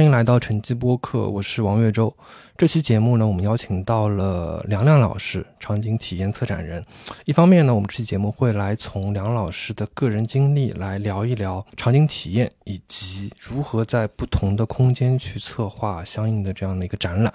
[0.00, 2.10] 欢迎来到晨记播客，我是王月洲。
[2.56, 6.82] 这期节目呢，我们邀请到了梁亮老师，场景体验策展人。
[7.26, 17.30] 一方面呢，我们这期节目会来从梁老师的个人经历来聊一聊场景体验，以及如何在不同的空间去策划相应的这样的一个展览。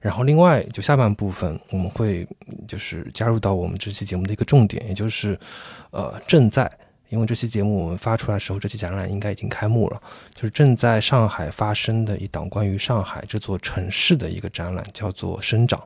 [0.00, 2.26] 然后，另外就下半部分，我们会
[2.66, 5.38] 就是加入到我们这期节目的一个重点，也就是
[5.92, 6.68] 呃正在。
[7.10, 10.00] 因为这期节目我们发出来时候，这期展览应该已经开幕了，
[10.32, 15.78] 就是正在上海发生的一档关于上海这座城市的一个展览，叫做《生长》。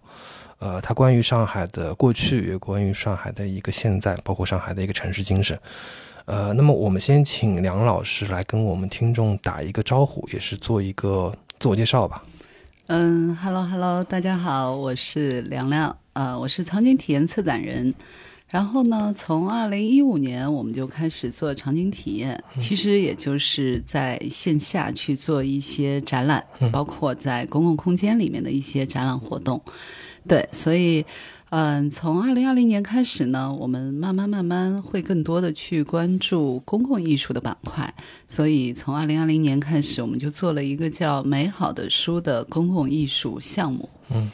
[0.59, 5.59] 呃，它关于上海的过去，也关于上海的一个现在，包括上海的一个城市精神。
[6.27, 12.23] 呃，那么我们先请梁老师来跟我们听众打一个招呼，也是做一个自我介绍吧。
[12.87, 17.95] 嗯，Hello Hello，大家好，我是梁亮，呃，我是场景体验策展人。
[18.55, 29.61] 然后呢，从二零一五年我们就开始做场景体验，其实也就是在线下去做一些展览，包括在公共空间里面的一些展览活动。
[30.29, 31.05] 对，所以，
[31.51, 37.93] 嗯，从二零二零年开始呢，我们慢慢慢慢会更多的去关注公共艺术的板块。
[38.29, 43.89] 所以从二零二零年开始，我们就做了一个叫“美好的书”的公共艺术项目。
[44.11, 44.31] 嗯。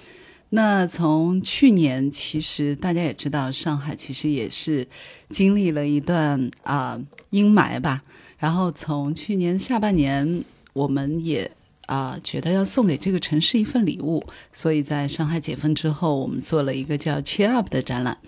[0.52, 4.84] 那从去年，其实大家也知道，上海其实也是
[5.28, 8.02] 经历了一段啊阴霾吧。
[8.36, 11.48] 然后从去年下半年，我们也
[11.86, 18.18] 啊觉得要送给这个城市一份礼物，所以在上海解封之后，我们做了一个叫 “Cheer Up” 的展览。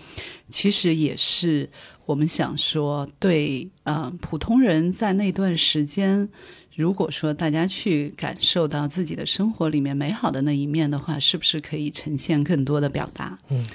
[0.48, 1.68] 其实也是
[2.06, 6.28] 我们想说，对啊，普通人在那段时间。
[6.74, 13.38] 如果说大家去感受到自己的生活里面美好的那一面的话，是不是可以呈现更多的表达？
[13.50, 13.66] 嗯，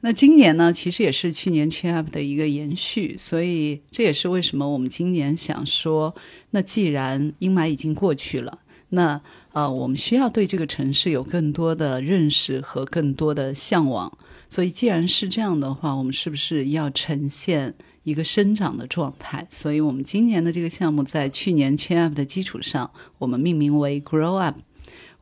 [0.00, 6.14] 那今年呢，其实也是去年 Cheer Up 的一个延续，所以这也是为什么我们今年想说，
[6.50, 8.58] 那既然阴霾已经过去了，
[8.90, 9.18] 那
[9.52, 14.12] 呃，我们需要对这个城市有更多的认识和更多的向往。
[14.50, 17.74] 所以既然是这样的话，我们是不是要呈现？
[18.04, 24.56] 一个生长的状态，所以我们今年的这个项目在去年 Change Up 的基础上，我们命名为 Grow Up。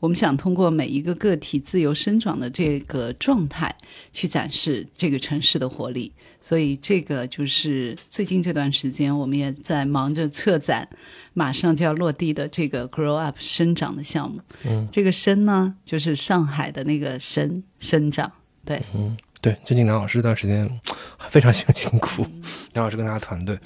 [0.00, 3.72] 我们想通过每一个个体自由生长的这个状态，
[4.12, 6.12] 去展示这个城市的活力。
[6.43, 10.88] 所以这个就是最近这段时间，我们也在忙着策展，
[11.34, 14.41] 马上就要落地的这个 Grow Up 生长的项目。
[14.64, 18.32] 嗯，这个生呢，就是上海的那个生生长。
[18.64, 19.16] 对，嗯。
[19.43, 20.71] 对，最近梁老师这段时间
[21.29, 22.25] 非常辛辛苦，
[22.75, 23.59] 梁老师跟他的团队，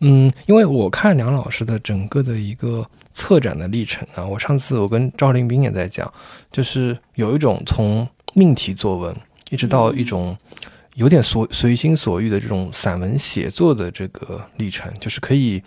[0.00, 6.10] 嗯，因为我看梁老师的整个的一个策展的历程啊，我上次我跟赵林斌也在讲，
[6.50, 9.14] 就是有一种从命题作文
[9.50, 10.34] 一直到一种
[10.94, 15.62] 有点所随心所欲的这种散文写作的这个历程，就是可以。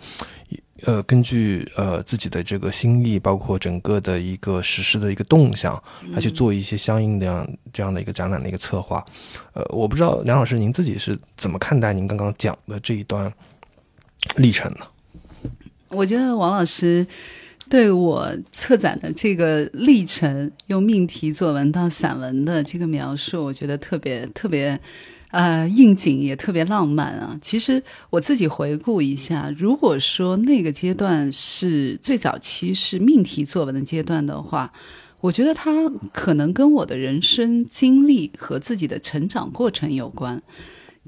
[0.84, 9.04] 呃，根据呃自己的这个心意，包括整个的一个实施的一个动向，来去做一些相应的这样这样的一个展览的一个策划。
[9.52, 13.32] 呃，我不知道梁老师您自己是怎么看待您刚刚讲的这一段
[14.36, 14.86] 历程呢？
[15.88, 17.06] 我觉得王老师
[17.68, 24.80] 对我策展的这个历程，用命题作文到散文的这个描述，我觉得特别特别。
[25.32, 27.38] 呃，应景也特别浪漫啊。
[27.40, 34.70] 其实我自己回顾一下，如果说那个阶段是最早期是命题作文的阶段的话，
[35.22, 40.40] 我觉得它可能跟我的人生经历和自己的成长过程有关。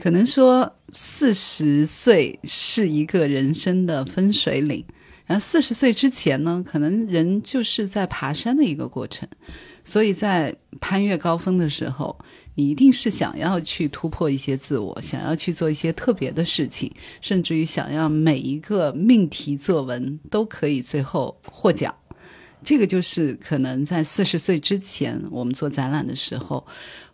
[0.01, 4.83] 可能说四十岁是一个人生的分水岭，
[5.27, 9.29] 然后四十岁之前呢，可能人就是在爬山的一个过程，
[9.85, 12.19] 所以在攀越高峰的时候。
[12.57, 21.95] 你一定是想要去突破一些自我，想要去做一些特别的事情，甚至于想要每一个命题作文都可以最后获奖。
[22.63, 26.65] 这个就是可能在四十岁之前，我们做展览的时候，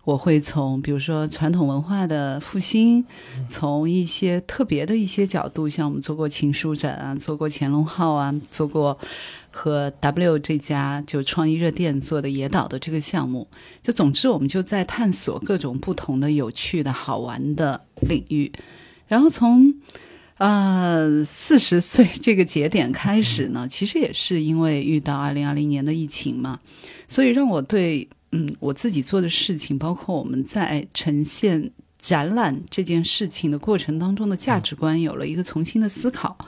[0.04, 3.04] 我会从比如说传统文化的复兴，
[3.48, 8.96] 从一些特别的一些角度，像我们做过情书展啊，做过乾隆号啊，做过。
[9.52, 13.48] 和 W 这家就创意热店做的野岛的这个项目，
[13.82, 18.50] 就总之我们就在探索各种不同的有趣的好玩的领域。
[19.08, 19.74] 然后从
[20.38, 26.60] 呃四十岁这个节点开始呢，其实也是因为遇到二零二零年的疫情嘛，
[27.08, 36.38] 所以让我对嗯我自己做的事情，包括我们在呈现展览这件事情的过程当中的价值观，有了一个重新的思考。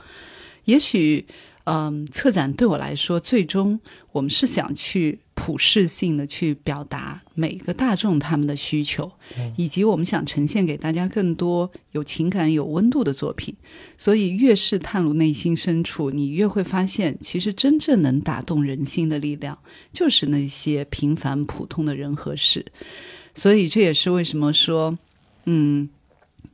[0.63, 1.25] 也许。
[1.65, 3.79] 嗯，策展对我来说，最终
[4.11, 9.09] 我们是想去普适性的去表达每个大众他们的需求，
[9.55, 13.55] 以及我们想呈现给大家更多有情感、有温度的作品。
[13.97, 19.57] 所以越是探入内心深处，你越会发现，其实真正能打动人心的力量，
[19.93, 22.65] 就是那些平凡普通的人和事。
[23.33, 24.97] 所以这也是为什么说，
[25.45, 25.87] 嗯，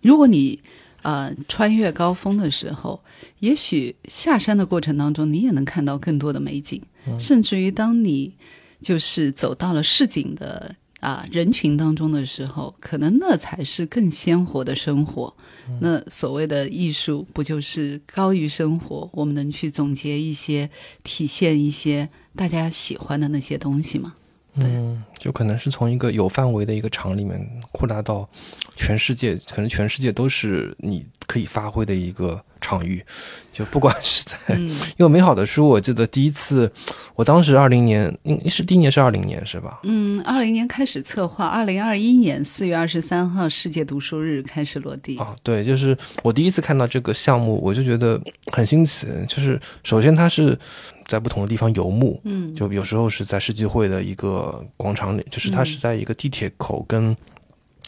[0.04, 0.62] 如果你
[1.02, 3.02] 呃穿越高峰的时候，
[3.40, 6.82] 也许下山的过程当中，你也能看到更多的美景，
[7.20, 8.34] 甚至于当你
[8.82, 15.34] 就是走到了市井的啊人群当中的时候，可能那才是更鲜活的生活。
[15.82, 19.10] 那所谓的艺术，不就是高于生活？
[19.14, 20.70] 我们能去总结一些、
[21.04, 24.16] 体现一些大家喜欢的那些东西吗？
[24.68, 27.40] 嗯，就可能是从一个有范围的一个场里面
[27.72, 28.28] 扩大到
[28.76, 33.04] 全世界，可能全世界都是你可以发挥的一个场域。
[33.52, 34.38] 就不管是在，
[34.98, 36.72] 因为美好的书，我记得第一次，
[37.16, 39.80] 我当时二零年，应是第一年是二零年是吧？
[39.84, 45.18] 嗯，二零年开始策划，二零二一年四月二十三号世界读书日开始落地。
[45.18, 48.22] 啊，对，就是我第一次看到这个项目，我就觉得
[48.54, 49.06] 很新奇。
[49.28, 50.58] 就是首先它是。
[51.10, 57.18] 在不同的地方游牧，嗯，就有时候是在世纪会的一个广场里，就是它是在一个地铁口跟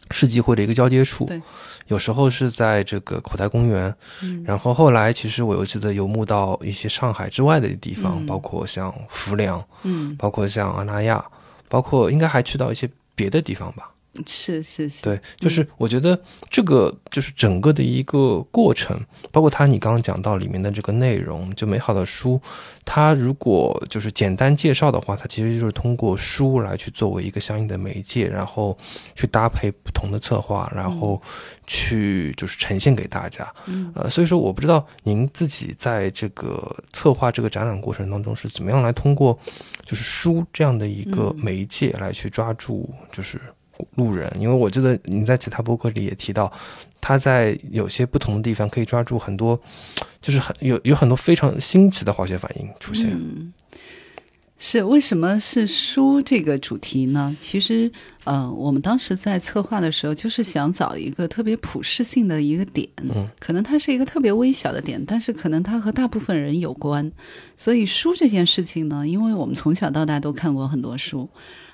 [0.10, 1.40] 世纪会的一个交接处，对，
[1.86, 11.24] 有时候是在这个口袋公园，嗯，然后后来其实我又记得游牧到一些上海之外的地方，包括像浮梁，嗯，包括像阿那亚，
[11.70, 13.92] 包括应该还去到一些别的地方吧。
[14.28, 16.20] 是是是，对，就是我觉得
[16.50, 19.00] 这个就是整个的一个过程，
[19.32, 22.40] 包括他你刚刚讲到里面的这个内容，就美好的书，
[22.84, 28.78] 它如果就是简单介绍的话，它其实就是通过书来去作为一个相应的媒介，然后
[29.16, 31.22] 去搭配不同的策划，然后
[31.66, 33.50] 去就是呈现给大家。
[33.68, 39.40] 嗯，呃，所以说我不知道您自己在这个策划这个展览过程当中是怎么样来通过
[39.86, 43.40] 就是书这样的一个媒介来去抓住就是。
[43.96, 46.52] 路人，因为我记得你在其他博客里也提到，
[47.00, 49.60] 他在有些不同的地方可以抓住很多，
[50.22, 53.10] 就是很有有很多非常新奇的化学反应出现。
[53.12, 53.52] 嗯，
[54.60, 57.36] 是为什么是书这个主题呢？
[57.42, 57.92] 其实，
[58.24, 67.12] 呃，我们当时在策划的时候，就是想找一个特别普适性的一个点，嗯，可能它是一个特别微小的点，但是可能它和大部分人有关。
[67.58, 71.28] 所以书这件事情呢，因为我们从小到大都看过很多书。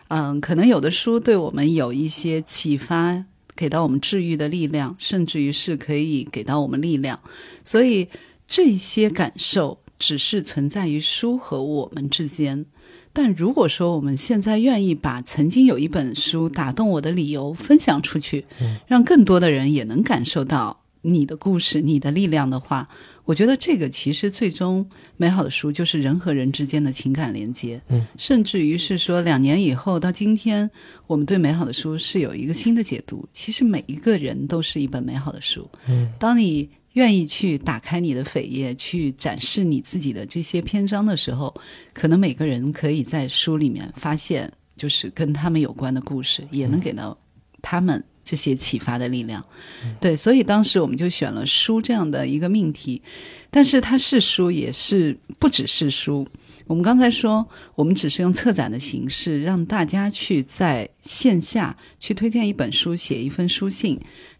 [0.10, 3.26] 嗯，可能有的书对我们有一些启发，
[3.56, 7.20] 给到我们治愈的力量，甚至于是可以给到我们力量。
[7.66, 8.08] 所以
[8.48, 12.66] 这些感受只是存在于书和我们之间。
[13.12, 18.46] 但如果说我们现在愿意把曾经有一本书打动我的理由分享出去，
[18.86, 22.88] 让更多的人也能感受到你的故事、你的力量的话。
[23.24, 30.70] 我觉得这个其实最终美好的书就是人和人之间的情感连接，嗯，甚至于是说两年以后到今天，
[31.08, 33.28] 我们对美好的书是有一个新的解读。
[33.34, 41.54] 其实每一个人都是一本美好的书，嗯，当你愿意去打开你的扉页，去展示你自己的这些篇章的时候，
[41.94, 47.18] 可能每个人可以在书里面发现，就是跟他们有关的故事，也能给到
[47.62, 48.02] 他们。
[48.28, 49.42] 这些启发的力量，
[50.02, 53.02] 对，所以当时我们就选了书这样的一个命题，
[53.50, 56.28] 但是它是书，也是不只是书。
[56.66, 63.98] 我们刚才说，我们只是用策展的形式，让大家去在线下去推荐一本书，写一封书信。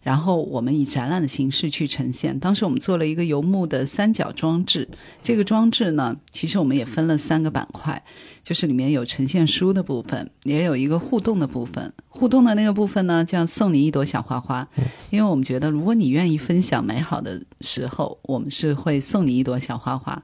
[0.08, 2.38] 然后我们以展览的形式去呈现。
[2.40, 4.88] 当时我们做了一个游牧的三角装置，
[5.22, 8.02] 这个装置呢，其实我们也分了三个板块，
[8.42, 11.92] 就是里面有呈现书的部分，也有一个互动的部分。
[12.08, 14.66] 互动的那个部分呢，叫送你一朵小花花，
[15.10, 20.22] 因为我们觉得，如果你愿意分享美好的时候，我们是会送你一朵小花花。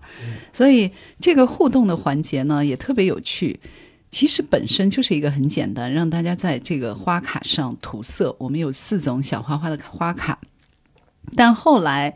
[0.55, 3.61] 所以这个互动的环节呢，也特别有趣。
[4.15, 8.37] 其实本身就是一个很简单，让大家在这个花卡上涂色。
[8.39, 10.39] 我们有四种小花花的花卡，
[11.35, 12.15] 但后来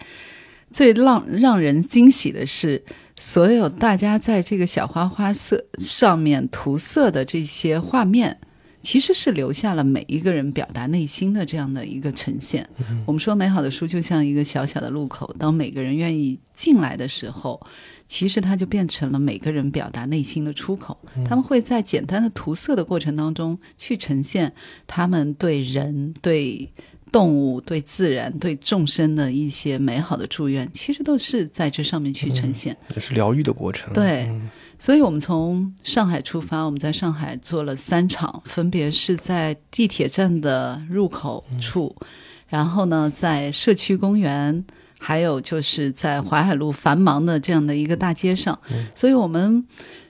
[0.71, 2.85] 最让让人惊喜的是，
[3.17, 8.39] 所有大家在这个小花花色上面涂色的这些画面。
[8.81, 12.69] 其实是留下了每一个人表达内心的这样的一个呈现。
[13.07, 17.61] 我们说，美好的书就像一个小小的路口，当每个人愿意进来的时候，
[18.07, 20.99] 其实它就变成了每个人表达内心的出口。
[21.25, 24.55] 他们会在简单的涂色的过程当中，去呈现
[24.87, 26.73] 他们对人、对
[27.11, 30.69] 动物、对自然、对众生的一些美好的祝愿。
[30.73, 33.93] 其实都是在这上面去呈现，这是疗愈的过程。
[33.93, 34.31] 对。
[34.81, 41.97] 所以，我们从上海出发，我们在上海做了三场，分别是在地铁站的入口处，
[42.47, 44.65] 然后呢，在社区公园，
[44.97, 48.57] 还有就是在淮海路繁忙的这样的一个大街上。
[48.95, 49.67] 所以我们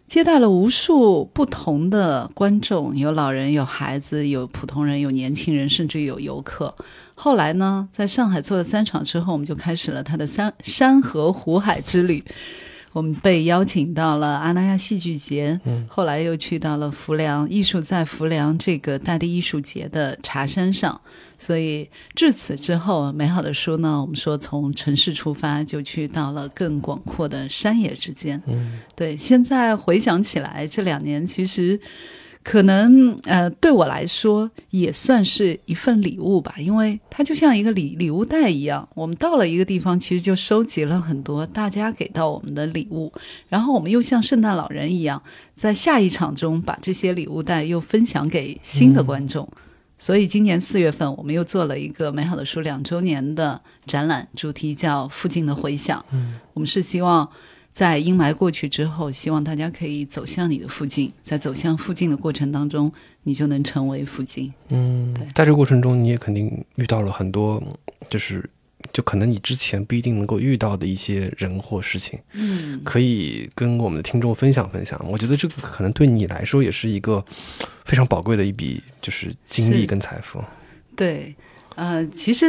[0.09, 6.75] 接待了无数不同的观众，有老人，有孩子，有普通人，有年轻人，甚至有游客。
[7.15, 12.25] 后来呢，在上海做了三场之后，我们就开始了他的山山河湖海之旅。
[12.99, 21.01] 我们被邀请到了阿那亚戏剧节，嗯后来又去到了浮梁艺术在浮梁这个大地艺术节的茶山上。
[21.39, 28.43] 所以至此之后，美好的书呢，我们说从城市出发，就去到了更广阔的山野之间。
[28.47, 31.81] 嗯，对，现在回想起来，这两年其实。
[32.51, 38.89] 可能呃，对我来说也算是一份礼物吧，因为它就像一个礼礼物袋一样。
[38.95, 43.13] 我们到了一个地方，其实就收集了很多大家给到我们的礼物，
[43.51, 45.23] 然后我们又像圣诞老人一样，
[45.57, 49.47] 在下一场中把这些礼物袋又分享给新的观众。
[49.99, 56.03] 所以今年四月份，我们又做了一个美好的书两周年的展览，主题叫“附近的回响”。
[56.13, 57.29] 嗯，我们是希望。
[57.79, 62.93] 在阴霾过去之后，希望大家可以走向你的附近，在走向附近的过程当中，
[63.23, 64.53] 你就能成为附近。
[64.71, 67.63] 嗯，对，在这个过程中，你也肯定遇到了很多，
[68.11, 68.51] 就是
[68.93, 72.19] 就可能你之前不一定能够遇到的一些人或事情。
[72.33, 75.01] 嗯，可以跟我们的听众分享分享。
[75.09, 77.25] 我觉得这个可能对你来说也是一个
[77.85, 80.43] 非常宝贵的一笔，就是经历跟财富。
[80.97, 81.33] 对，
[81.77, 82.47] 呃，其实。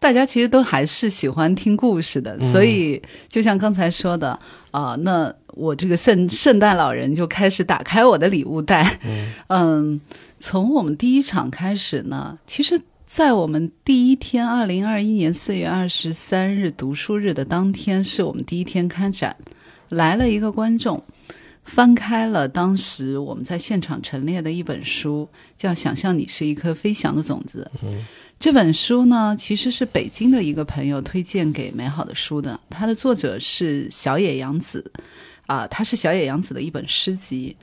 [0.00, 4.36] 大家其实都还是喜欢听故事的，所以就像刚才说的
[4.70, 8.98] 啊，那我这个圣圣诞老人就开始打开我的礼物袋。
[9.48, 10.00] 嗯，
[10.38, 19.36] 从我们第一场开始呢，其实，在我们第一天，二零二一年四月二十三日读书日的当天，是我们第一天开展，
[19.90, 21.02] 来了一个观众，
[21.64, 25.28] 翻开了当时我们在现场陈列的一本书，
[25.58, 27.70] 叫《想象你是一颗飞翔的种子》。
[28.40, 32.58] 这本书呢，其实是北京的一个朋友推荐给美好的书的。
[32.70, 34.90] 它的作者是小野洋子，
[35.44, 37.54] 啊，它是小野洋子的一本诗集。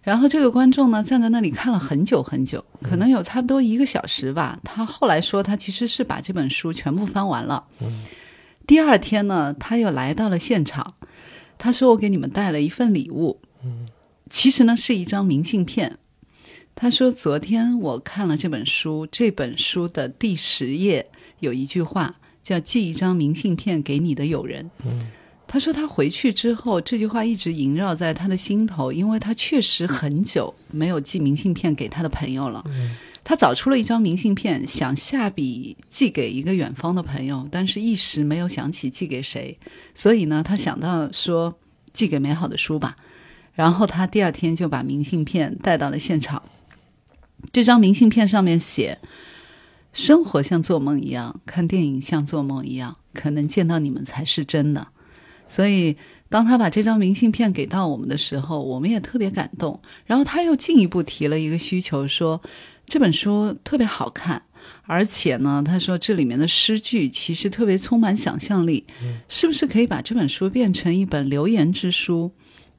[0.00, 4.58] 然后这个观众呢，站在那里看了很久很久，可能有差不多一个小时吧。
[4.64, 7.66] 他后来说，他其实是把这本书全部翻完了。
[8.66, 10.94] 第二天呢，他又来到了现场，
[11.58, 13.38] 他说：“我给你们带了一份礼物。”
[14.30, 15.98] 其实呢，是一张明信片。
[16.74, 21.06] 他说：“昨天我看了这本书，这本书的第十页
[21.40, 24.70] 有一句话，叫‘寄一张明信片给你的友人’。”
[25.46, 32.64] 他说他回去之后，这句话一直萦绕在他的心头，因为他确实很久没有寄明信片给他的朋友了。
[33.22, 39.58] 他找出了一张明信片，想下笔寄给一个远方的朋友，但是一时没有想起寄给谁，
[39.94, 41.54] 所以呢，他想到说
[41.92, 42.96] 寄给美好的书吧。
[43.52, 46.42] 然后他第二天就把明信片带到了现场。
[47.50, 48.98] 这张明信片上面写
[49.92, 54.88] ：“生活像做梦一样，看电影像做梦一样，可能见到你们才是真的。”
[55.48, 55.96] 所以，
[56.30, 59.78] 当他把这张明信片给到我们的时候，我们也特别感动。
[60.06, 62.40] 然后他又进一步提了一个需求，说
[62.86, 64.42] 这本书特别好看，
[64.84, 68.86] 而且呢，他说这里面的诗句其实特别充满想象力，
[69.28, 72.32] 是不是可以把这本书变成一本留言之书？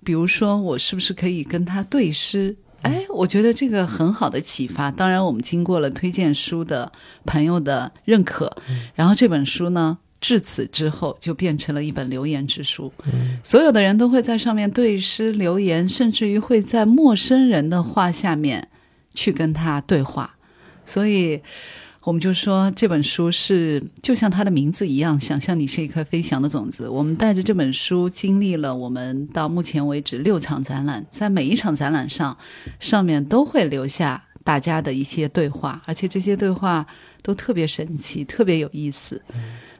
[0.03, 2.57] 比如说，我是不是可以跟他对诗？
[2.83, 4.91] 哎，我觉得这个很好的启发。
[4.91, 6.91] 当然，我们经过了推荐书的
[7.25, 8.55] 朋友的认可，
[8.93, 12.93] 然后这本书呢，至此之后就变成了一本留言之书。
[13.43, 18.69] 所有的人都会在上面对诗留言，甚至于会在陌生人的话下面
[19.13, 20.35] 去跟他对话。
[20.85, 21.41] 所以。
[22.03, 26.89] 我们就说这本书是就像它的名字一样，想象你是一颗飞翔的种子。
[26.89, 32.37] 我们带着这本书经历了我们到目前为止六场展览，在每一场展览上，
[32.81, 36.85] 上面都会留下大家的一些对话，而且这些对话
[37.21, 39.21] 都特别神奇，特别有意思。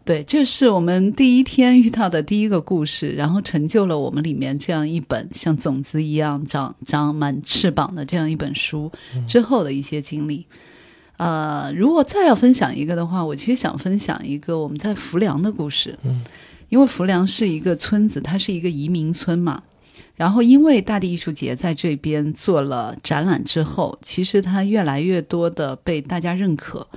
[0.06, 8.90] 对，这是我们第一天遇到的第一个故事，然后成就了我们里面这样一本像种子一样长长满翅膀的这样一本书
[9.28, 10.46] 之后的一些经历。
[11.24, 15.98] 呃，如果再要分享一个的话，我其实想分享一个我们在浮梁的故事。
[16.04, 16.22] 嗯，
[16.70, 19.64] 因为浮梁是一个村子，它是一个移民村嘛。
[20.16, 26.88] 然后，因为大地艺术节在这边做了展览之后，其实它越来越多的被大家认可。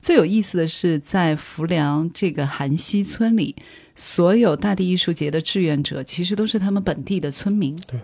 [0.00, 3.54] 最有意思的是，在浮梁这个韩溪村里，
[3.94, 7.76] 所有大地艺术节的志愿者其实都是他们本地的村民。
[7.86, 8.00] 对。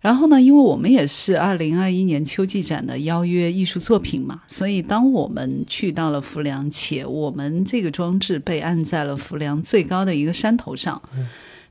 [0.00, 11.00] 然后呢，因为我们也是二零二一年秋季展的邀约艺术作品嘛，所以当我们去到了浮梁，且我们这个装置被按在了浮梁最高的一个山头上。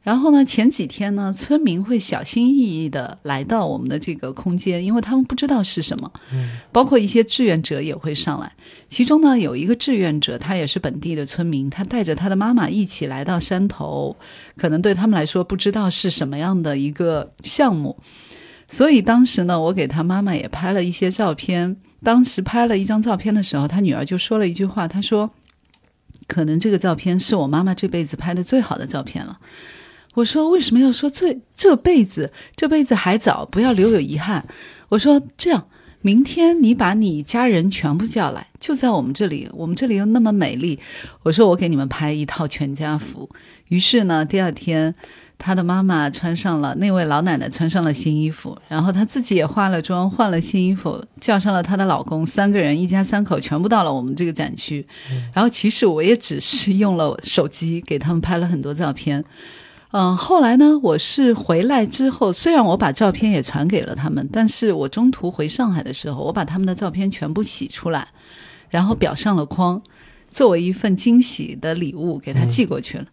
[0.08, 6.10] 然后呢，前几天呢，村民会小心翼翼的来到我们的这个空间，因为他们不知道是什么。
[6.32, 8.50] 嗯，包括一些志愿者也会上来。
[8.88, 14.16] 其中呢，有一个志愿者，他也是本地的村民，他带着他的妈妈一起来到山头，
[14.56, 17.98] 可能对他们来说不知道是什么样的一个项目。
[18.70, 21.76] 所以当时呢，我给他妈妈也拍了一些照片。
[22.02, 25.30] 当时拍了一张照片的时候，他女儿就说了一句话，她说
[26.28, 29.38] ：“可能这个照片是我妈妈这辈子拍的最好的照片了。”
[30.18, 32.32] 我说：“为什么要说这这辈子？
[32.56, 34.44] 这辈子还早，不要留有遗憾。”
[34.90, 35.68] 我说：“这样，
[36.02, 40.80] 明天你把你家人全部叫来，就在我们这里，我们这里又那么美丽。”
[41.22, 43.30] 我说：“我给你们拍一套全家福。”
[43.70, 44.96] 于是呢，第二天。
[45.40, 54.84] 他的妈妈穿上了那位老奶奶穿上了新衣服，然后她自己也化了妆，换了新衣服，叫上了她的老公，三个人一家三口全部到了我们这个展区。
[55.32, 59.24] 然后其实我也只是用了手机给他们拍了很多照片。
[59.92, 68.08] 嗯，后来呢，我是回来之后，虽然我把照片也传给了他们，但是我中途回上海的时候，我把他们的照片全部洗出来，
[68.70, 69.82] 然后裱上了框，
[70.30, 73.06] 作为一份惊喜的礼物给他寄过去了。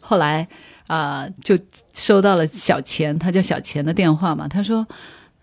[0.00, 0.48] 后来。
[0.90, 1.56] 啊，就
[1.92, 4.48] 收到了小钱，他叫小钱的电话嘛。
[4.48, 4.84] 他说：“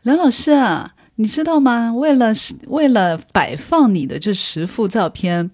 [0.03, 1.93] 梁老师啊，你知道吗？
[1.93, 2.33] 为了
[2.67, 5.49] 为了摆放你的这十幅照片。”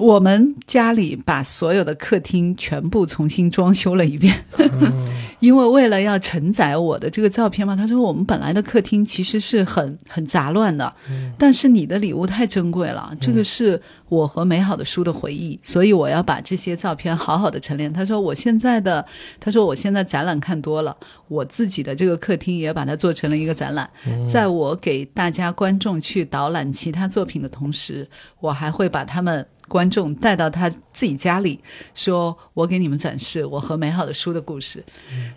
[0.00, 4.34] 我们家里把所有的客厅全部重新装修了一遍，
[5.40, 7.76] 因为为了要承载我的这个照片嘛。
[7.76, 10.90] 他说我们本来的客厅其实是很很杂乱的，
[11.36, 17.88] 但是你的礼物太珍贵了，这个是我和美好的书的回忆，所以我要把这些照片好好的陈列。
[17.90, 19.04] 他说我现在的，
[19.38, 20.96] 他说我现在展览看多了，
[21.28, 23.88] 我自己的这个客厅也把它做成了一个展览。
[24.26, 28.08] 在我给大家观众去导览其他作品的同时，
[28.40, 29.46] 我还会把他们。
[29.70, 31.60] 观众带到他自己家里，
[31.94, 34.84] 说：“我给你们展示我和美好的书的故事。”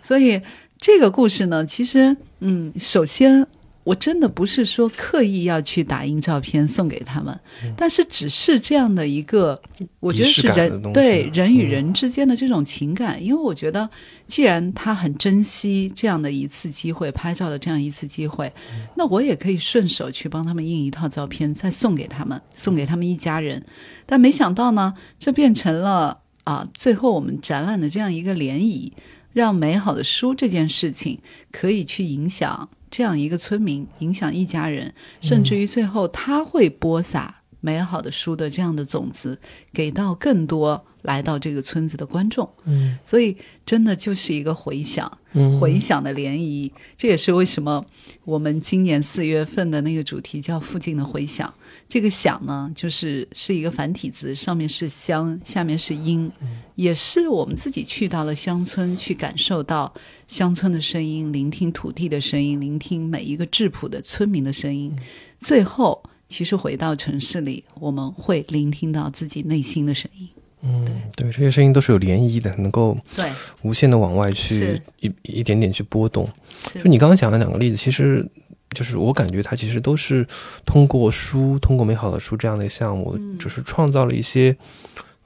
[0.02, 0.42] 所以
[0.76, 3.46] 这个故事呢，其实，嗯，首先。
[3.84, 7.38] 我真的不是说刻意要去打印照片送给他们，
[7.76, 9.60] 但是只是这样的一个，
[10.00, 13.22] 我觉得是人对人与人之间的这种情感。
[13.22, 13.88] 因为我觉得，
[14.26, 18.50] 既然他很珍惜这样的一次机会，拍照的这样一次机会，
[18.96, 23.62] 那我也可以顺手去帮他们印一套照片，再送给他们，送给他们一家人。
[24.06, 28.92] 但没想到呢，这变成了啊，最后我们展览的这样一个涟漪，
[29.34, 31.18] 让美好的书这件事情
[31.52, 32.70] 可以去影响。
[32.96, 39.36] 这样一个村民影响一家人，甚至于最后他会播撒美好的书的这样的种子，
[39.72, 42.48] 给到更多来到这个村子的观众。
[42.66, 45.10] 嗯，所以真的就是一个回响，
[45.58, 46.70] 回响的涟漪。
[46.96, 47.84] 这也是为什么
[48.24, 51.52] 我们今年四月份的那个主题叫“附近的回响”。
[51.88, 56.30] 这个“响”呢，就是是一个繁体字，上面是“乡”，下面是“音”，
[56.74, 59.92] 也是我们自己去到了乡村，去感受到
[60.26, 64.92] 乡村的声音，聆听土地的声音，聆听每一个质朴的村民的声音。
[65.38, 70.28] 最后，其实回到城市里，我们会聆听到自己内心的声音。
[70.62, 73.30] 嗯，对，这些声音都是有涟漪的，能够对
[73.62, 76.28] 无限的往外去一一点点去波动。
[76.74, 78.28] 就你刚刚讲的两个例子，其实。
[78.74, 80.26] 就是我感觉他其实都是
[80.66, 84.54] 通过书，通过美好的书这样的项目，只是创造了一些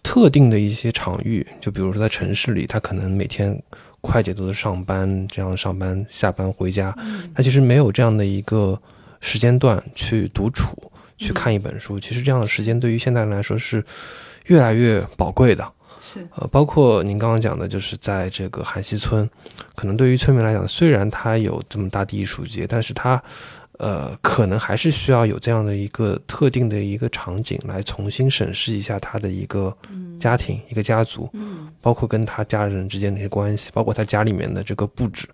[0.03, 1.45] 特定的一些场域。
[1.61, 3.61] 就比如说在城市里，他可能每天
[4.01, 6.97] 快节奏的上班，这样上班、下班回家，
[7.35, 8.81] 他其实没有这样的一个
[9.21, 10.77] 时间段去独处、
[11.17, 11.99] 去看一本书。
[11.99, 13.85] 其实这样的时间对于现代人来说是
[14.47, 15.73] 越来越宝贵的。
[16.01, 19.29] 是呃，包括您刚刚讲的，就是在这个韩溪村，
[19.75, 23.23] 可能对于村民来讲，虽然他有这么大的艺术节，但是他，
[23.79, 29.77] 呃，可能还是需要有这样的一个特定的一个场景来重新审视一下他的一个
[30.21, 31.29] 家庭、一个家族，
[31.81, 35.29] 包括跟他家人之间的一些关系，包括他家里面的这个布置。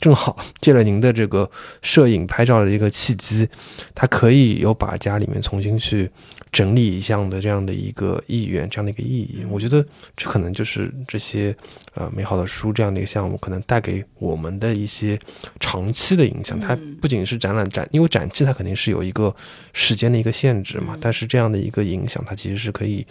[0.00, 1.50] 正好借了您的这个
[1.82, 3.48] 摄影拍照的一个契机，
[3.94, 6.10] 他可以有把家里面重新去。
[6.52, 9.84] 整理一下的这样的一个意愿，这样的一个意义，我觉得
[10.16, 11.52] 这可能就是这些
[11.94, 15.18] 呃美好的书这样的一个项目，可能带给我们的一些
[15.58, 16.60] 长期的影响。
[16.60, 19.34] 它不仅是展览展，因为展期它肯定是有一个
[19.72, 23.04] 时间的一个限制嘛，但是这样的一个影响，它其实是可以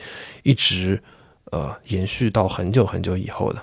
[0.43, 0.97] 一直
[1.51, 3.61] 呃延续到很久很久以后的。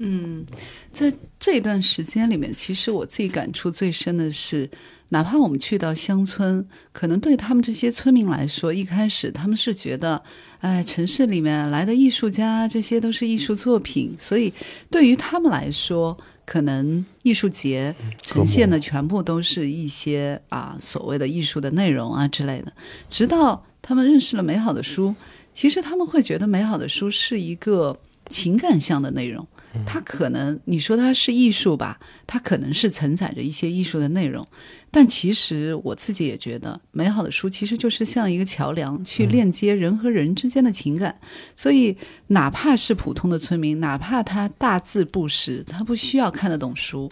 [0.00, 0.44] 嗯，
[0.92, 4.68] 在这段时间里面，其实我自己感触最深的是。
[5.12, 10.22] 哪怕我们去到乡村，可能对他们这些村民来说，一开始他们是觉得，
[10.60, 14.54] 哎，城市里面来的艺术家，这些都是艺术作品，所以
[14.88, 22.72] 对于他们来说，可能艺术节呈现的全部都是一些啊所谓的艺术的内容啊之类的。
[23.08, 25.12] 直到他们认识了美好的书，
[25.52, 29.44] 其实他们会觉得美好的书是一个情感向的内容。
[29.86, 34.46] 它可能你说它是艺术吧，它可能是承载着一些艺术的内容，
[34.90, 41.18] 但其实我自己也觉得，美好的书其实就是像一个桥梁，去链接人和人之间的情感。
[41.54, 47.10] 所以，哪怕是普通的村民，哪怕他大字不识，他不需要看得懂书，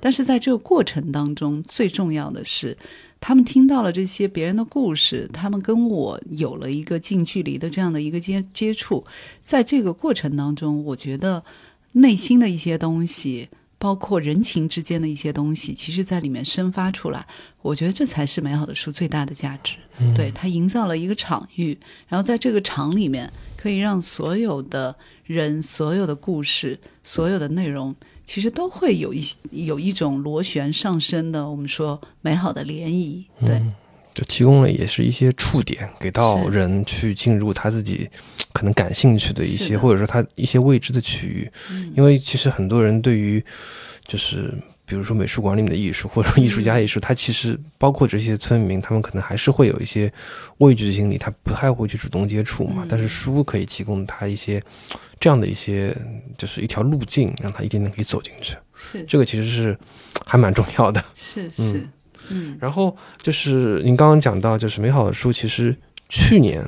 [0.00, 2.76] 但是在这个过程当中，最重要的是。
[3.20, 9.04] 他们听到了这些别人的故事，他们跟我有了一个近距离的这样的一个接接触，
[9.42, 11.42] 在这个过程当中，我觉得
[12.00, 17.26] 内心的一些东西，包括人情之间的一些东西，其实在里面生发出来。
[17.62, 19.74] 我觉得这才是美好的书最大的价值。
[20.14, 27.94] 对它营造了一个场域，然后在这个场里面，可以让所有的人、所有的故事、所有的内容。
[28.24, 33.60] 其实都会有一有一种螺旋上升的，我们说美好的涟漪，对，
[34.18, 38.10] 就提供了也是一些触点，给到人去进入他自己
[38.52, 41.48] 可能感兴趣的一些，或者说他一些未知的区域，
[41.94, 43.44] 因为其实很多人对于
[44.04, 44.52] 就是。
[44.88, 50.10] 比如说美术馆里面的艺术， 或者说艺术家艺术，他其实包括这些村民，他们可能还是会有一些
[50.60, 52.86] 畏惧的心理，他不太会去主动接触嘛。
[52.88, 54.62] 但是书可以提供他一些
[55.20, 55.94] 这样的一些，
[56.38, 58.56] 就是一条路径，让他一点点可以走进去。
[58.74, 59.78] 是这个其实是
[60.24, 61.04] 还蛮重要的。
[61.14, 61.92] 是是嗯。
[62.60, 65.76] 然后就是您刚刚讲到，就是美好的书，其实
[66.08, 66.64] 去年。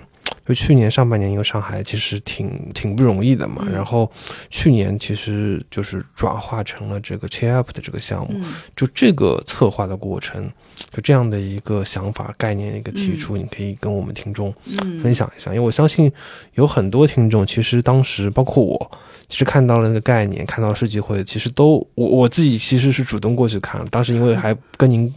[0.47, 4.11] 就去年上半年，因为上海其实挺挺不容易的嘛，然后
[4.49, 8.41] 去年其实就是转化成了这个 Cheer Up 的这个项目，
[8.75, 10.51] 就这个策划的过程，
[10.91, 14.53] 就这样的一个想法概念一个提出，你可以跟我们听众
[15.01, 16.11] 分享一下，因为我相信
[16.55, 18.91] 有很多听众其实当时包括我，
[19.29, 25.13] 其实看到了那个概念，看到设计会，其实都我我自己其实是主动过去看了，当时因为还跟您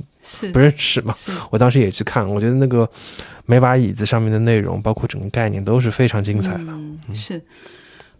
[0.51, 1.15] 不认识嘛，
[1.51, 2.89] 我当时也去看，我觉得那个。
[3.45, 6.73] 每把椅子上面的内容，包括整个概念，都是非常精彩的。
[7.13, 7.41] 是，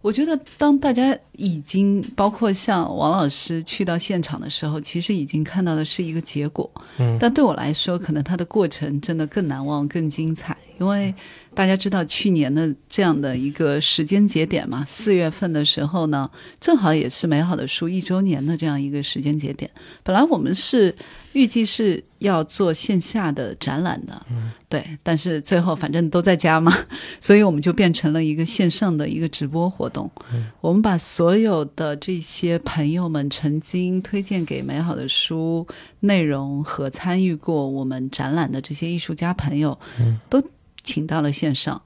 [0.01, 6.69] 我觉得当大家已经包括像王老师去到现场的时候，其实已经看到的是一个结果。
[6.97, 11.15] 嗯，但对我来说，可能它的过程真的更难忘、更精彩，因为。
[11.55, 14.83] 大家知道去年的这样的一个时间节点嘛？
[14.87, 19.69] 四月份的时候呢，正好也是美好的书一周年的这样一个时间节点。
[20.03, 20.93] 本来我们是
[21.33, 26.75] 预计是要做线下的展览的，嗯，对，但是最后反正都在家嘛，
[27.21, 30.09] 所以我们就变成了一个线上的一个直播活动。
[30.33, 35.67] 嗯，我们把所有的这些朋友们曾经推荐给美好的书
[35.99, 40.43] 内容和参与过我们展览的这些艺术家朋友，嗯，都。
[40.83, 41.81] 请到了线上，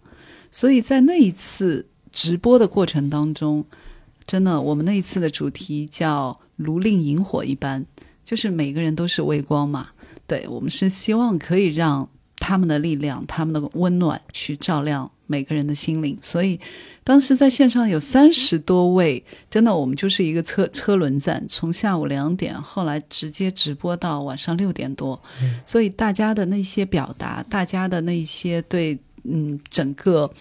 [0.52, 3.64] 所以在那一次直播的过程当中，
[4.26, 7.86] 真的，我们那一次的主题叫“如令萤火一般”，
[8.26, 9.90] 就是每个人都是微光嘛。
[10.26, 16.18] 对我们是希望可以让他们的力量、他们的温暖去照亮每个人的心灵。
[16.22, 16.60] 所以
[17.04, 25.22] 当时在线上有三十多位，真的，我们就是一个车车轮战，从下午两点，后来直接直播到晚上六点多。
[25.66, 28.98] 所以大家的那些表达，大家的那些对。
[29.30, 30.32] 嗯，整个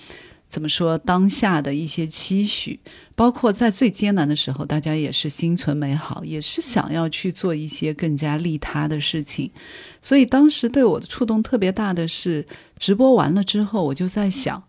[0.49, 0.97] 怎么说？
[0.99, 2.79] 当下的一些期许，
[3.15, 9.51] 包括在最艰难的时候，大家也是心存美好，也是想要去做一些更加利他的事情。
[10.01, 12.47] 所以当时对我的触动特别大的是，
[12.79, 14.63] 直播完了之后，我就在想，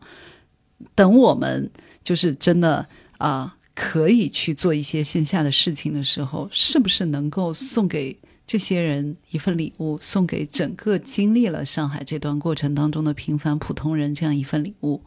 [0.95, 1.69] 等我们
[2.03, 2.85] 就是真的
[3.17, 8.17] 啊，可以去做一些线下的事情的时候，是不是能够送给？
[8.47, 15.01] 这些人一份礼物，送给整个经历了上海这段过程当中的平凡普通人这样一份礼物。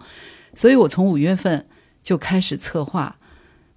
[0.54, 1.66] 所以我从五月份
[2.02, 3.16] 就开始策划，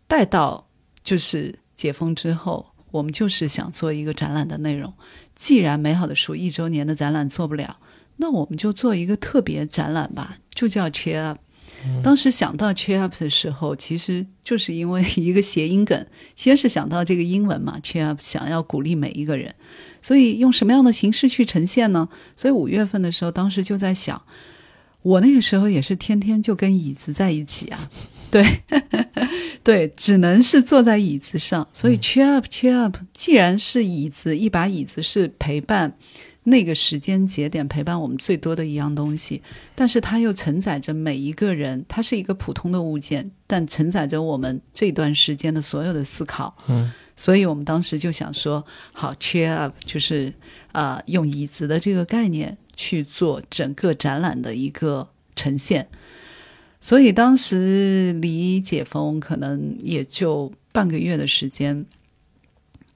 [0.07, 0.67] 带到
[1.03, 4.93] 就是解封之后，我们就是想做一个展览的内容。
[5.35, 7.77] 既然美好的书一周年的展览做不了，
[8.17, 11.39] 那我们就做一个特别展览吧，就叫 Cheer Up。
[12.01, 19.53] 当时想到 cheer up 的时候，其实就是因为一个谐音梗，先是想到这个英文嘛，cheer up，想要鼓励每一个人，
[20.01, 22.07] 所以用什么样的形式去呈现呢？
[22.37, 24.21] 所以五月份的时候，当时就在想，
[25.03, 27.89] 我那个时候也是天天就跟椅子在一起啊，
[28.31, 28.43] 对，
[29.63, 35.93] 对，只能是坐在椅子上，所以 cheer up，cheer up，既然是椅子，一把椅子是陪伴。
[36.45, 39.41] 那个时间节点陪伴我们最多的一样东西，
[39.75, 46.53] 但是它又承载着每一个人，它是一个普通的物件，但承载着我们这段时间的所有的思考。
[46.67, 48.61] 嗯，所以我们当时就想说，
[48.91, 50.33] 好，cheer up，就是
[50.73, 55.87] 啊，用椅子的这个概念去做整个展览的一个呈现。
[56.79, 61.85] 所以当时离解封可能也就半个月的时间，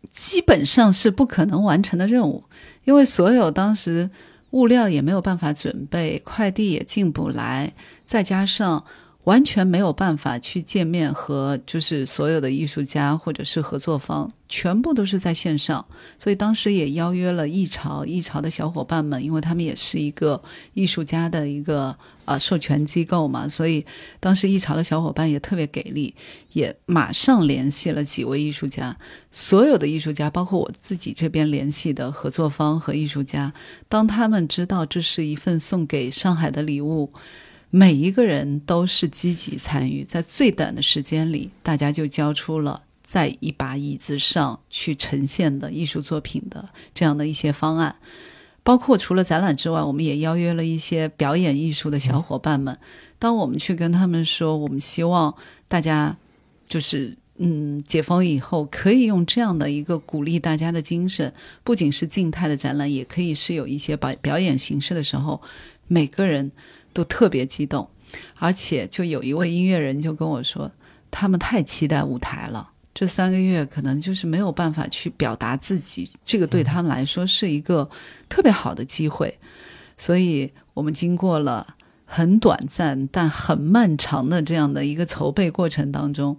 [0.09, 2.43] 基本上是不可能完成的任务。
[2.83, 4.09] 因为所有当时
[4.51, 7.73] 物料也没有办法准备，快递也进不来，
[8.05, 8.83] 再加上
[9.27, 15.85] 完全没有办法去见面和就是所有的艺术家或者是合作方，全部都是在线上。
[16.17, 20.41] 所以当时也邀约了艺潮，艺潮的小伙伴们，因为他们也是一个
[20.73, 23.85] 艺术家的一个呃授权机构嘛，所以
[24.21, 26.15] 当时艺潮的小伙伴也特别给力，
[26.53, 28.95] 也马上联系了几位艺术家。
[29.29, 33.51] 所有的艺术家，包括我自己这边联系的合作方和艺术家，
[33.89, 37.11] 当他们知道这是一份送给上海的礼物。
[37.69, 47.95] 每一个人都是积极参与，在最短的时间里，大家就交出了在一把椅子上去呈现的艺术作品的这样的一些方案。
[48.63, 52.77] 包括除了展览之外，我们也邀约了一些表演艺术的小伙伴们。
[53.19, 55.35] 当我们去跟他们说，我们希望
[55.67, 56.15] 大家
[56.69, 65.41] 就是嗯，解封以后可以用这样的一个鼓励大家的精神，不仅是静态的展览，也可以是有一些表表演形式的时候，
[65.87, 66.51] 每个人。
[66.97, 67.87] 都特别激动，
[68.37, 70.71] 而且就有一位音乐人就跟我说，
[71.11, 72.67] 他们太期待舞台了。
[72.91, 77.87] 这三个月可能就是没有办法去表达自己，这个对他们来说是一个
[78.27, 79.31] 特别好的机会。
[79.95, 86.35] 所以我们经过了很短暂但很漫长的这样的一个筹备过程当中，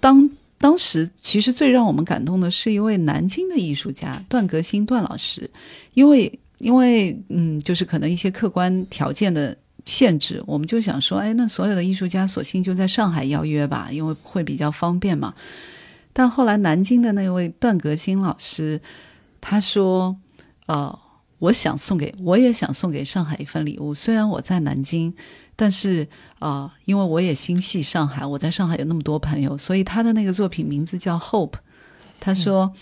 [0.00, 5.48] 当当时其实最让我们感动的是一位南京的艺术家段革新段老师，
[5.94, 9.56] 因为因为嗯，就是可能一些客观条件的。
[9.84, 15.34] 限制，我们就想说，哎，那所有的艺术家索性就在上海邀约吧，因为会比较方便嘛。
[16.12, 18.80] 但后来南京的那位段革新老师，
[19.40, 20.16] 他说，
[20.66, 20.98] 呃，
[21.38, 23.92] 我想送给，我也想送给上海一份礼物。
[23.94, 25.14] 虽然我在南京，
[25.56, 31.54] 但是啊，因为我也心系上海，我在上海有那么多朋友，所以他的那个作品名字叫 Hope。
[32.20, 32.72] 他说。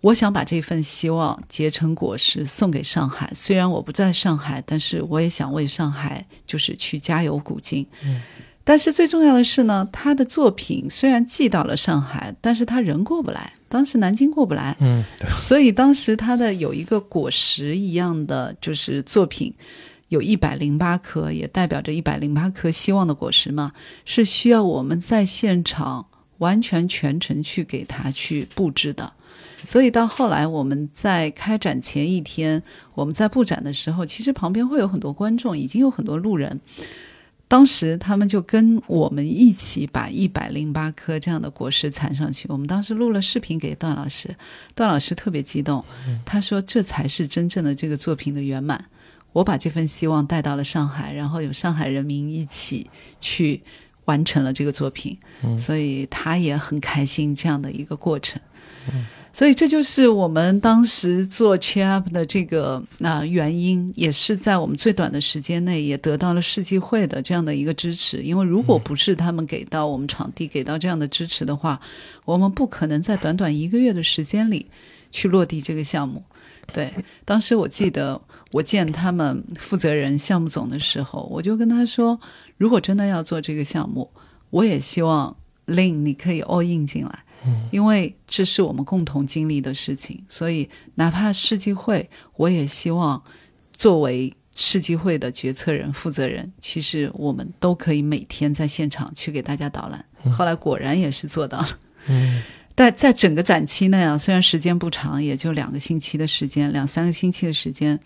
[0.00, 3.30] 我想把这份希望结成果实送给上海。
[3.34, 7.86] 虽然我不在上海，但是我也想为上海就是去加油鼓劲。
[8.02, 8.20] 嗯，
[8.64, 13.52] 但是最重要的是呢，他的作品虽然寄到了上海，但是他人过不来。
[13.68, 15.04] 当时南京过不来， 嗯，
[15.40, 19.54] 所以当时他的有一个果实一样的就是作品，
[20.08, 23.70] 有一百零八颗，也代表着一百零八颗希望的果实嘛，
[24.04, 26.04] 是需要我们在现场
[26.38, 29.12] 完全全程去给他去布置的。
[29.66, 32.62] 所以到后来，我们在开展前一天，
[32.94, 36.60] 我们在布展的时候，其实旁边会有很多观众，已经有很多路人。
[37.48, 42.46] 当时他们就跟我们一起把一百零八颗这样的果实缠上去。
[42.48, 44.32] 我们当时录了视频给段老师，
[44.76, 45.84] 段老师特别激动，
[46.24, 48.84] 他说：“这才是真正的这个作品的圆满。
[49.32, 52.88] 我把这份希望带到了上海，然后有上海人民一起
[53.20, 53.60] 去
[54.04, 55.18] 完成了这个作品。
[55.58, 58.40] 所以他也很开心这样的一个过程。”
[59.32, 68.18] 所以这就是我们当时做 Cheer Up 的这个啊原因，也是在我们最短的时间内也得到了世纪会的这样的一个支持。
[68.22, 71.80] 因为如果不是他们给到我们场地给到这样的支持的话，
[72.24, 74.66] 我们不可能在短短一个月的时间里
[75.10, 76.22] 去落地这个项目。
[76.72, 76.92] 对，
[77.24, 82.20] 当时我记得我见他们负责人项目总的时候，我就跟他说，
[82.58, 84.10] 如果真的要做这个项目，
[84.50, 87.24] 我也希望 Lin 你可以 all in 进来。
[87.70, 93.22] 因为这是我们共同经历的事情，所以哪怕世纪会，我也希望
[93.72, 100.04] 作为世纪会的决策人、负责人，其实我们都可以每天在现场去给大家导览。
[100.36, 101.78] 后来果然也是做到了。
[102.08, 102.42] 嗯，
[102.74, 107.98] 但在整个展期内啊，虽然时间不长，也就两个星期的时间，两三个星期的时间，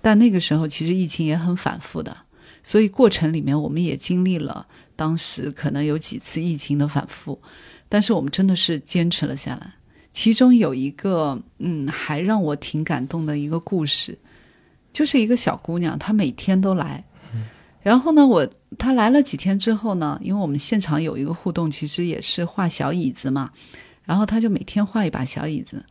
[0.00, 2.16] 但那个时候其实疫情也很反复的，
[2.62, 4.64] 所以过程里面我们也经历了
[4.94, 7.40] 当时可能有几次疫情的反复。
[7.88, 9.72] 但是我们真的是坚持了下来，
[10.12, 14.18] 其中有一个嗯，还让我挺感动的一个故事，
[14.92, 17.02] 就是一个小姑娘，她每天都来，
[17.80, 18.46] 然后呢，我
[18.76, 23.50] 她来了几天之后呢，因为我们现场有一个互动，其实也是画小椅子嘛，
[24.04, 25.82] 然后她就每天画一把小椅子，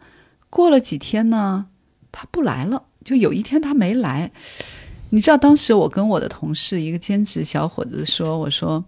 [0.51, 1.65] 过了几天呢，
[2.11, 4.31] 她不来了，就有一天她没来，
[5.09, 8.85] 你知道当时我跟我的同事一个兼职小伙子说，我说。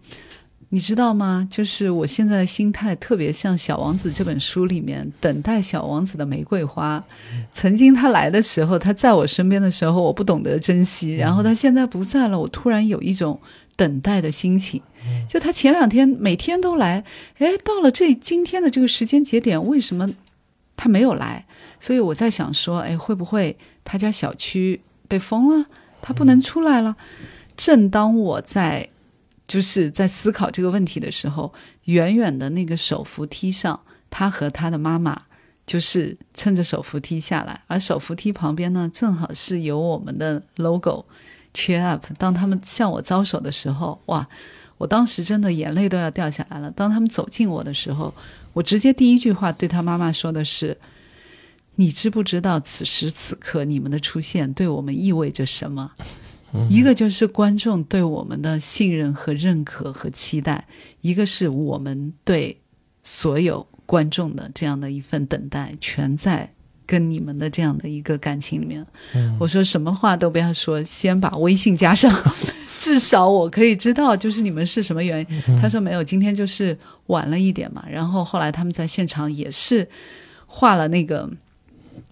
[0.72, 1.48] 你知道吗？
[1.50, 7.04] 就是我现在的心态特别像《小王子》这本书里面等待小王子的玫瑰花。
[7.52, 11.16] 曾经他来的时候，他在我身边的时候，我不懂得珍惜。
[11.16, 13.40] 然后他现在不在了，我突然有一种
[13.76, 14.80] 等待的心情。
[15.28, 17.04] 就他前两天每天都来，
[17.40, 20.08] 哎，到了这今天的这个时间节点，为什么
[20.78, 21.44] 他没有来？
[21.80, 25.66] 所以我在想说，哎，会不会他家小区被封了，
[26.00, 26.96] 他不能出来了？
[27.58, 28.90] 正当我在。
[29.50, 31.52] 就是在思考这个问题的时候，
[31.86, 33.78] 远远的那个手扶梯上，
[34.12, 35.24] 他和他的妈妈
[35.66, 42.06] 就是趁着手扶梯下来，而手扶梯旁边呢，正好是有我们的 logo，cheer up。
[42.20, 44.28] 当他们向我招手的时候，哇，
[44.78, 46.70] 我当时真的眼泪都要掉下来了。
[46.70, 48.14] 当他们走近我的时候，
[48.54, 50.78] 我直接第一句话对他妈妈说的是
[51.76, 55.92] ：“你知不知道此时此刻你们的出现对我们意味着什么？
[56.70, 60.66] 一个就是观众对我们的信任和认可和期待，
[61.02, 62.58] 一个是我们对
[63.04, 66.52] 所有观众的这样的一份等待，全在
[66.86, 68.86] 跟你们的这样的一个感情里面。
[69.40, 72.12] 我说什么话都不要说，先把微信加上。
[72.80, 75.58] ”至少我可以知道，就是你们是什么原因。
[75.58, 77.84] 他说没有，今天就是晚了一点嘛。
[77.92, 79.86] 然后后来他们在现场也是
[80.46, 81.30] 画了那个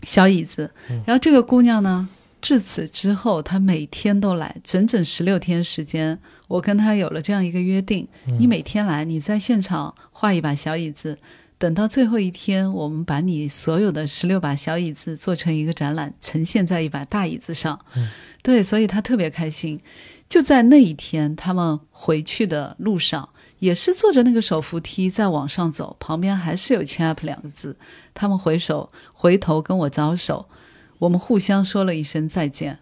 [0.04, 0.70] 小椅子。
[1.06, 2.10] 然后这个姑娘呢，
[2.42, 6.18] 至此之后他每天都来，整整十六天时间。
[6.48, 8.08] 我跟他有了这样一个约定：
[8.40, 11.18] 你每天来，你在现场画一把小椅子。
[11.60, 17.80] 等到最后一天，我们把你所有的十六把小椅子做成一个展览，呈现在一把大椅子上。
[18.44, 19.80] 对，所以他特别开心。
[20.30, 27.76] 就在那一天，他们回去的路上，也是坐着那个手扶梯在往上走，旁边还是有 “champ” 两个字。
[28.14, 30.48] 他们回首回头跟我招手，
[31.00, 32.78] 我们互相说了一声再见。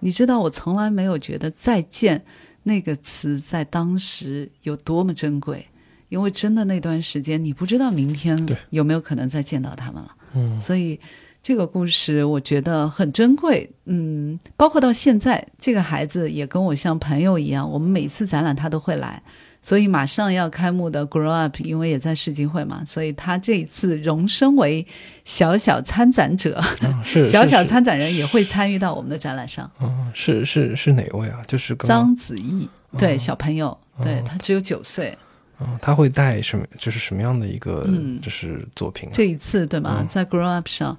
[0.00, 2.24] 你知道，我从来没有觉得“再见”
[2.64, 5.66] 那个词在当时有多么珍贵，
[6.08, 10.14] 因为真的那段时间，你不知道明天有没有可能再见到他们了。
[10.34, 10.98] 嗯，所以。
[11.40, 19.22] 这个故事我觉得很珍贵，嗯，包括到现在，这个孩子也跟我像朋友一样，我们每次展览他都会来，
[19.60, 24.86] 所以马上要开幕的 Grow Up，因为也在世纪会嘛，所以他这一次荣升为
[25.24, 26.62] 小小参展者，
[27.04, 29.70] 是 小小参展人也会参与到我们的展览上。
[29.80, 31.42] 嗯，是是是哪位啊？
[31.46, 35.16] 就是张子毅，对，小朋友，对他只有九岁。
[35.60, 36.64] 嗯，他会带什么？
[36.78, 37.84] 就是什么样的一个，
[38.22, 39.10] 就是作品？
[39.12, 40.06] 这一次对吗？
[40.08, 40.96] 在 Grow Up 上。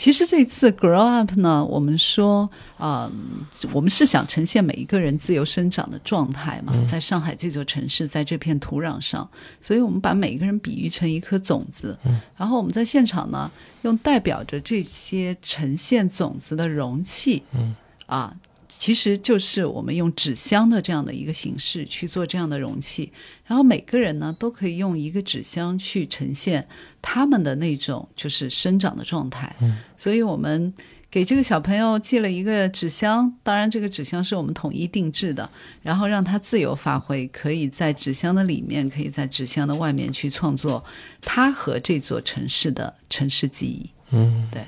[0.00, 3.12] 其实这次 Grow Up 呢，我们说啊，
[3.74, 9.28] 我们是想呈现每一个人自由生长的状态嘛，在上海这座城市，在这片土壤上，
[9.60, 11.98] 所以我们把每一个人比喻成一颗种子，
[12.34, 13.50] 然后我们在现场呢，
[13.82, 17.42] 用代表着这些呈现种子的容器，
[18.06, 18.34] 啊。
[18.80, 23.12] 其实就是我们用纸箱的这样的一个形式去做这样的容器，
[23.44, 26.66] 然后每个人呢都可以用一个纸箱去呈现
[27.02, 29.54] 他们的那种就是生长的状态。
[29.60, 30.72] 嗯，所以我们
[31.10, 35.46] 给这个小朋友寄了一个纸箱，当然这个纸箱是我们统一定制的，
[35.82, 40.82] 然后让他自由发挥，可以在纸箱的里面，可以在纸箱的外面去创作
[41.20, 43.90] 他和这座城市的城市记忆。
[44.12, 44.64] 嗯，对。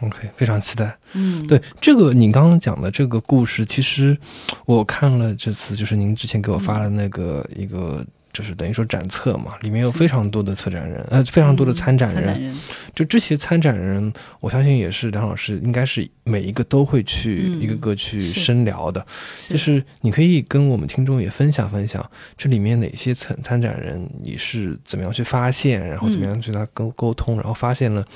[0.00, 0.96] OK，非常期待。
[1.14, 4.16] 嗯，对这个你刚刚讲的这个故事，其实
[4.64, 12.54] 我看了这次，就是您之前给我发的那个一个，就是等于说展册嘛，里面有非常多的策展人，呃，非常多的参展人。
[12.94, 19.04] 就这些参展人，我相信也是梁老师，应该是每一个都会去一个个去深聊的。
[19.48, 28.06] 就是你可以跟我们听众也分享分享，这里面哪些参参展人你是怎么样去发现，然后怎么样去跟他沟沟通，然后发现了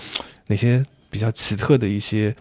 [0.47, 0.85] 哪些。
[1.13, 2.35] 比较奇特的一些，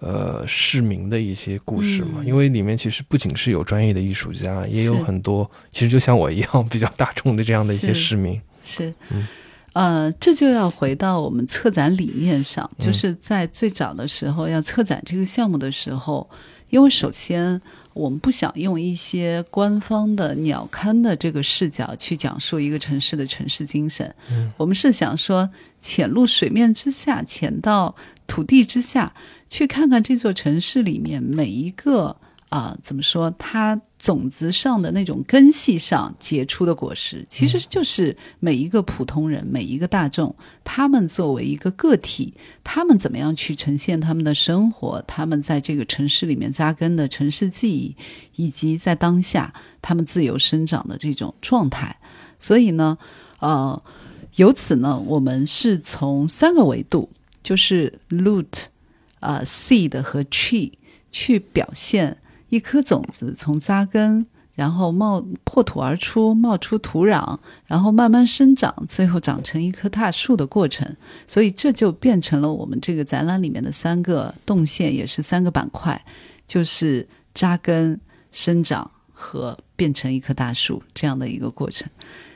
[0.00, 8.38] 呃，市民的一些故事嘛，因为里面其实不仅是有专业的艺术家，也有很多其实就像我一样比较大众的这样的一些市民。
[8.62, 8.92] 是，
[9.72, 16.28] 呃，这就要回到我们策展理念上，就是在最早的时候要策展这个项目的时候，
[16.70, 17.58] 因为首先。
[17.98, 27.94] 我们不想用一些官方的鸟瞰的这个视角去讲述一个城市的城市精神，嗯我们是想说潜入水面之下，潜到
[28.26, 29.12] 土地之下，
[29.48, 32.16] 去看看这座城市里面每一个。
[32.50, 33.30] 啊，怎么说？
[33.32, 40.32] 它种子上的那种根系上结出的果实，其实就是每一个普通人、每一个大众，
[40.62, 42.32] 他们作为一个个体，
[42.62, 47.96] 他们怎么样去呈现他们的生活，他们在这个城市里面扎根的城市记忆，
[48.36, 51.96] 以及在当下他们自由生长的这种状态。
[52.38, 52.96] 所以呢，
[53.40, 53.82] 呃，
[54.36, 57.10] 由此呢，我们是从三个维度，
[57.42, 58.46] 就是 root、
[59.18, 60.70] 啊 seed 和 tree
[61.10, 62.18] 去表现。
[62.48, 70.96] 一颗种子从扎根，然后冒破土而出，冒出土壤，然后慢慢生长，最后长成一棵大树的过程。
[71.26, 76.04] 所以这就变成了我们这个展览里面的三个动线，也是三个板块，
[76.46, 78.00] 就是扎根、
[78.32, 81.88] 生长和变成一棵大树这样的一个过程。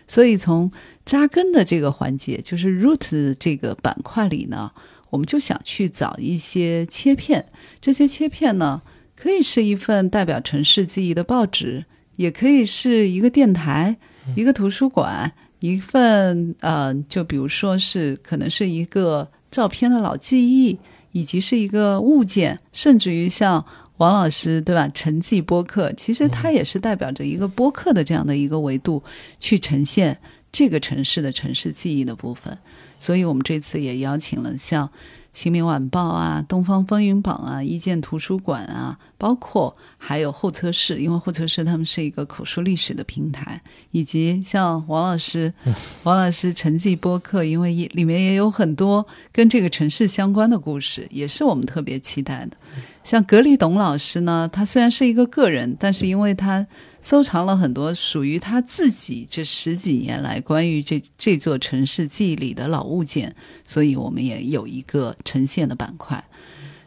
[0.06, 0.70] 所以从
[1.04, 4.70] 扎根的这个环节，就是 root 这个板块里呢，
[5.10, 7.46] 我们就想去找一些切片，
[7.80, 8.82] 这些切片呢。
[9.22, 11.84] 可以是一份代表城市记忆的报纸，
[12.16, 13.96] 也可以是一个电台、
[14.34, 15.30] 一个图书馆、
[15.60, 20.76] 一份呃，就比如说是可能是一个照片的老记忆，
[21.12, 23.64] 以及是一个物件，甚至于像
[23.98, 24.90] 王老师，对吧？
[24.92, 29.00] 沉寂播客，其实它也是代表着一个播客的这样的一个维度，
[29.38, 30.18] 去呈现
[30.50, 32.58] 这个城市的城市记忆的部分。
[32.98, 34.90] 所以我们这次也邀请了像。
[35.32, 43.60] 新民晚报啊，东方风云榜啊，一建图书馆啊，包括还有候车室，因为候车室他们是一个口述历史的平台，
[43.92, 45.52] 以及像王老师，
[46.04, 52.56] 王老师沉寂播客，因为里面也有很多跟这个城市相关的故事，也是我们特别期待的。
[53.04, 56.66] 像格里董老师呢，他虽然是一个个人，但是因为他。
[57.04, 63.34] 收藏了很多属于他自己这十几年来关于这这座城市记忆里的老物件，
[63.64, 66.22] 所以我们也有一个呈现的板块。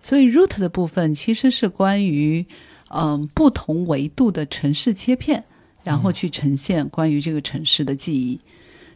[0.02, 2.46] 所以 root 的部分其实是关于
[2.92, 5.44] 嗯不同维度的城市切片，
[5.84, 8.40] 然后去呈现关于这个城市的记忆。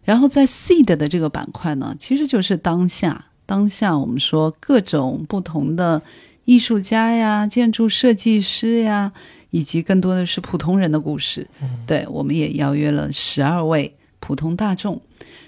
[0.05, 6.01] 然后在 seed 的这个板块呢，其实就是当下当下我们说各种不同的
[6.46, 9.12] 艺术家呀、建筑设计师呀。
[9.52, 11.48] 以及更多的是普通人的故事，
[11.88, 15.02] 对，我们也邀约了十二位普通大众，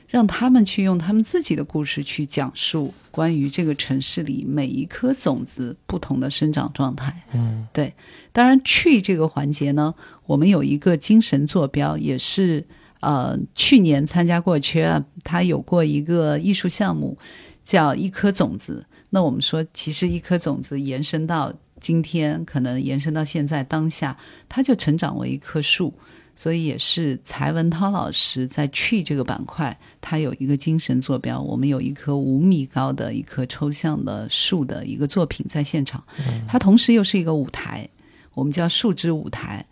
[0.08, 7.16] 让他们去用他们自己的故事去讲述关于这个城市里每一颗种子不同的生长状态。
[7.34, 7.94] 嗯，对。
[8.32, 9.94] 当然，tree 这个环节呢，
[10.26, 12.66] 我们有一个精神坐标，也是
[13.02, 17.16] 呃去年参加过 h 他有过一个艺术项目
[17.64, 18.84] 叫一颗种子。
[19.12, 21.54] 那我们说，其实一颗种子延伸到。
[21.82, 24.16] 今天可能延伸到现在当下，
[24.48, 25.92] 它就成长为一棵树，
[26.36, 31.42] 所以也是柴文涛老师在去这个板块，他有一个精神坐标。
[31.42, 36.04] 我们有一棵五米高的一棵抽象的树的一个作品在现场，
[36.48, 37.90] 它同时又是一个舞台，
[38.36, 39.66] 我们叫树枝舞台。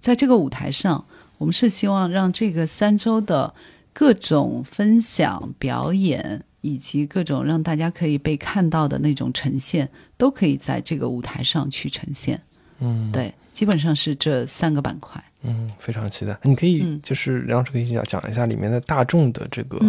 [0.00, 1.04] 在这个舞台上，
[1.36, 3.52] 我们是希望让这个三周的
[3.92, 6.42] 各种分享表演。
[6.60, 12.40] 以及各种让大家可以被看到的那种呈现，都可以在这个舞台上去呈现。
[12.80, 15.22] 嗯，对，基本上是这三个板块。
[15.42, 16.36] 嗯，非常期待。
[16.42, 19.80] 你可以就是梁老师可以讲讲一下里面的大众的这个，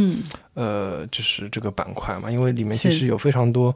[0.54, 3.76] 呃，就是这个板块嘛，因为里面其实有非常多。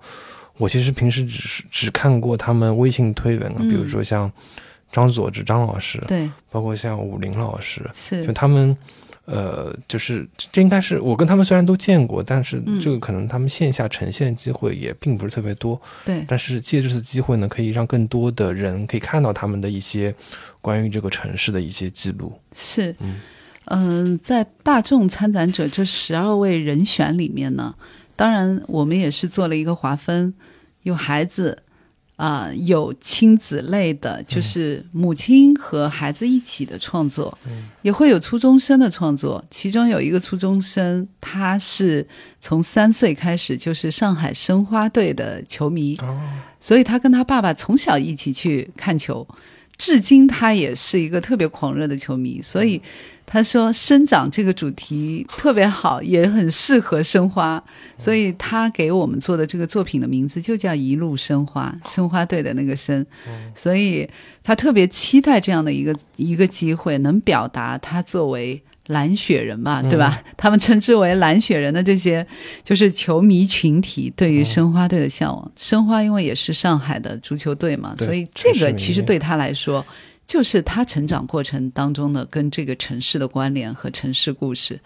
[0.57, 4.31] 我其实平时只是只看过他们微信推文啊，比如说像
[4.91, 8.75] 张佐治张老师，对，包括像武林老师，是就他们。
[9.25, 15.79] 呃，就是这应该是我跟他们虽然都见过，但是这个可能他们线下呈现的机会也并不是特别多。
[16.05, 20.13] 对，但是借这次机会呢，可以让更多的人可以看到他们的一些
[20.61, 22.31] 关于这个城市的一些记录。
[22.53, 22.95] 是，
[23.65, 27.73] 嗯，在大众参展者这十二位人选里面呢，
[28.15, 30.33] 当然我们也是做了一个划分，
[30.83, 31.63] 有孩子。
[32.15, 37.37] 啊，有亲子类的，就是母亲和孩子一起的创作，
[37.81, 39.43] 也会有初中生的创作。
[39.49, 42.07] 其中有一个初中生，他是
[42.39, 45.97] 从三岁开始就是上海申花队的球迷，
[46.61, 49.27] 所以他跟他爸爸从小一起去看球，
[49.77, 52.81] 至今他也是一个特别狂热的球迷，所以。
[53.27, 57.61] 他说：“生长这个主题特别好，也很适合生花，
[57.97, 63.03] 所以他给我们做的这个作品的名字就叫《一路生花》，生花队的那个生。
[63.55, 64.07] 所以
[64.43, 70.23] 他特别期待这样的一个一个机会，能表达他作为蓝雪人嘛，对吧？
[70.37, 72.25] 他们称之为蓝雪人的这些
[72.63, 75.51] 就是球迷群体对于申花队的向往。
[75.55, 79.83] 申花因为也是上海的足球队嘛，所以这个其实对他来说。”
[80.27, 84.79] 就是他成长过程当中的跟这个城市的关联和城市故事，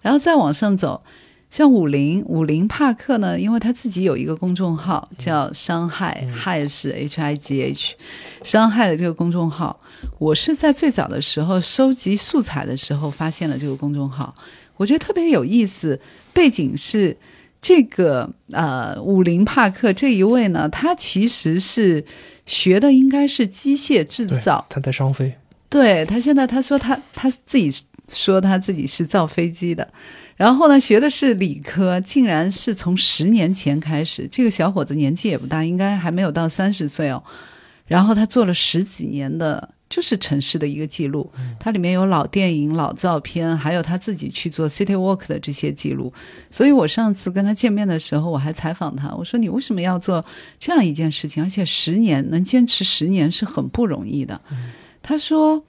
[0.00, 1.02] 然后再往上走，
[1.50, 7.94] 像武林武林帕克呢，因为他自己有一个公众号叫“伤害”，害是 H I G H，
[8.44, 9.78] 伤害的这个公众号，
[10.18, 14.34] 我是在最早的时候收集素材的时候发现了这个公众号，
[14.76, 16.00] 我觉得特别有意思，
[16.32, 17.16] 背景是。
[17.60, 22.04] 这个呃，武林帕克这一位呢，他其实是
[22.46, 24.64] 学的应该是机械制造。
[24.68, 25.34] 他在商飞。
[25.68, 27.70] 对他现在他说他他自己
[28.08, 29.86] 说他自己是造飞机的，
[30.36, 34.28] 然后呢学的是理科，竟然是从十年前开始。
[34.30, 37.22] 这个小伙子年纪也不大，应该还没有到三十岁哦。
[37.86, 39.70] 然后他做了十几年的。
[39.88, 46.12] 就是城市的一个记录，它里面有老电影、老照片，还有他自己去做 city walk 的这些记录。
[46.50, 50.22] 所以我上次跟他见面的时候，我还采访他，我说：“你为什么要做
[50.58, 51.42] 这样一件事情？
[51.42, 54.38] 而且十年能坚持十年是很不容易的。”
[55.02, 55.64] 他说：“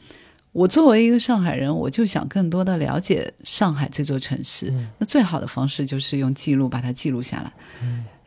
[0.51, 4.73] 我作为一个上海人，我就想更多的了解上海这座城市。
[4.97, 7.53] 那最好的方式就是用记录把它记录下来。”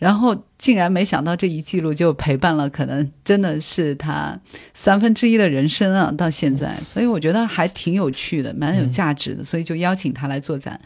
[0.02, 4.36] 然后竟然没想到这一记录就陪伴了，可能真的是他
[4.74, 6.10] 三分之一的人生啊！
[6.10, 10.76] 到现在，所以我觉得还挺有趣的，蛮有价值的，所以就邀请他来做展。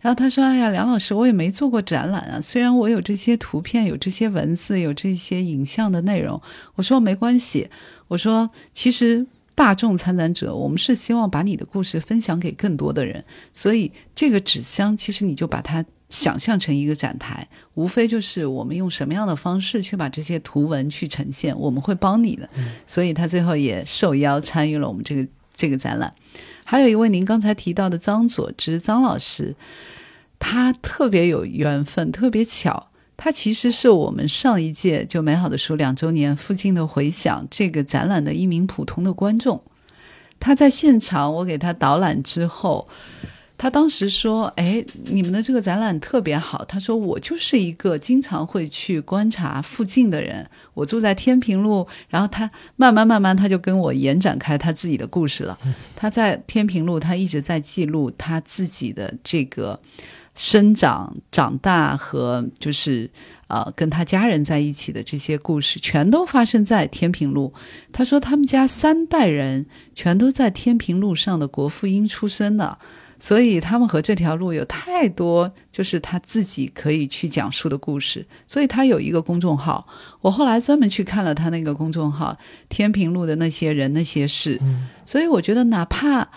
[0.00, 6.40] 然后他说：“哎呀，梁老师，我也没做过展览啊，虽然我有这些图片、有这些文字、有这些影像的内容。”
[6.76, 7.68] 我说：“没关系。”
[8.06, 22.46] 我说：“其实大众参展者，我们是希望把你的故事分享给更多的人，所以这个纸箱其实你就把它。”想象成一个展台，无非就是我们用什么样的方式去把这些图文去呈现，我们会帮你的。
[22.86, 26.12] 所以他最后也受邀参与了我们这个这个展览。
[26.64, 29.56] 还有一位您刚才提到的张佐之张老师，
[30.38, 39.64] 他特别有缘分，特别巧，他其实是我们上一届就美好的书两周年附近的回响这个展览的一名普通的观众。
[40.38, 42.86] 他在现场，我给他导览之后。
[43.62, 50.44] 他当时说：“哎，你们的这个展览特别好。”他说：“我就是一个经常会去观察附近的人。
[50.74, 55.56] 我住在天平路，然后他慢慢慢慢他就跟我延展开他自己的故事了。
[55.94, 59.78] 他在天平路，他一直在记录他自己的这个
[60.34, 63.08] 生长、长大和就是
[63.46, 67.54] 呃跟他家人在一起的这些故事，全都发生在天平路。
[67.92, 72.76] 他说他们家三代人全都在天平路上的国父英出生的。”
[73.24, 78.26] 所以他们和这条路有太多，就是他自己可以去讲述的故事。
[78.48, 79.86] 所以他有一个公众号，
[80.20, 82.36] 我后来专门去看了他那个公众号
[82.68, 84.60] “天平路的那些人那些事”。
[85.06, 86.28] 所以我觉得，哪怕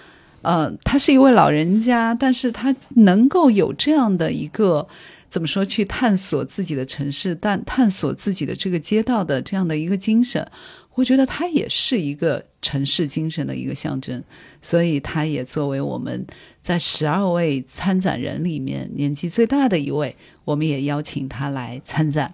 [0.43, 4.87] 呃他是一位老人家，但是他能够有这样的一个
[5.27, 10.47] 怎么说，去探索自己的城市，但探索自己的这个街道的这样的一个精神。
[10.93, 14.23] 我觉得它也是一个城市精神的一个象征，
[14.61, 16.25] 所以它也作为我们
[16.65, 22.33] 在十二位参展人里面年纪最大的一位，我们也邀请他来参展。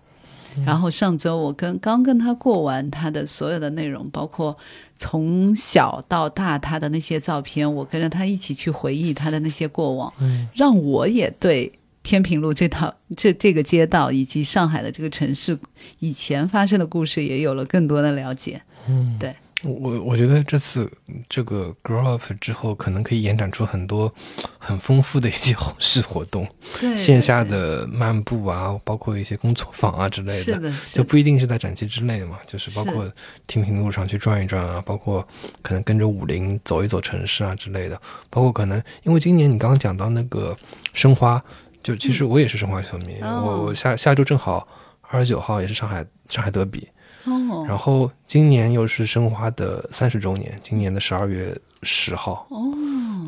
[0.66, 4.58] 然后上周我跟刚跟他过完他的所有的内容，包括
[4.98, 10.14] 从小到大他的那些照片，我跟着他一起去回忆他的那些过往，
[10.54, 11.74] 让我也对。
[12.04, 15.56] 天平路这套这这个街道以及上海的这个城市
[16.00, 18.60] 以前发生的故事也有了更多的了解。
[18.88, 20.92] 嗯，对我我觉得这次
[21.30, 24.12] 这个 grow up 之后，可能可以延展出很多
[24.58, 26.48] 很丰富的一些后续活动，
[26.80, 33.12] 对线下的漫步啊，包括一些工作坊啊之类的，是的，就不一定是在展期之内嘛，就是包括
[33.48, 35.26] 听平路上去转一转啊，包括
[35.62, 40.58] 可能跟着武林走一走城市啊之类的，包括可能因为今年你刚刚讲到那个
[40.94, 41.44] 申花。
[41.84, 44.68] 就其实我也是申花球迷，我我下下周正好
[45.02, 46.88] 二十九号也是上海上海德比，
[47.26, 52.74] 哦，然后今年又是申花的三十周年，今年的十二月十号，哦，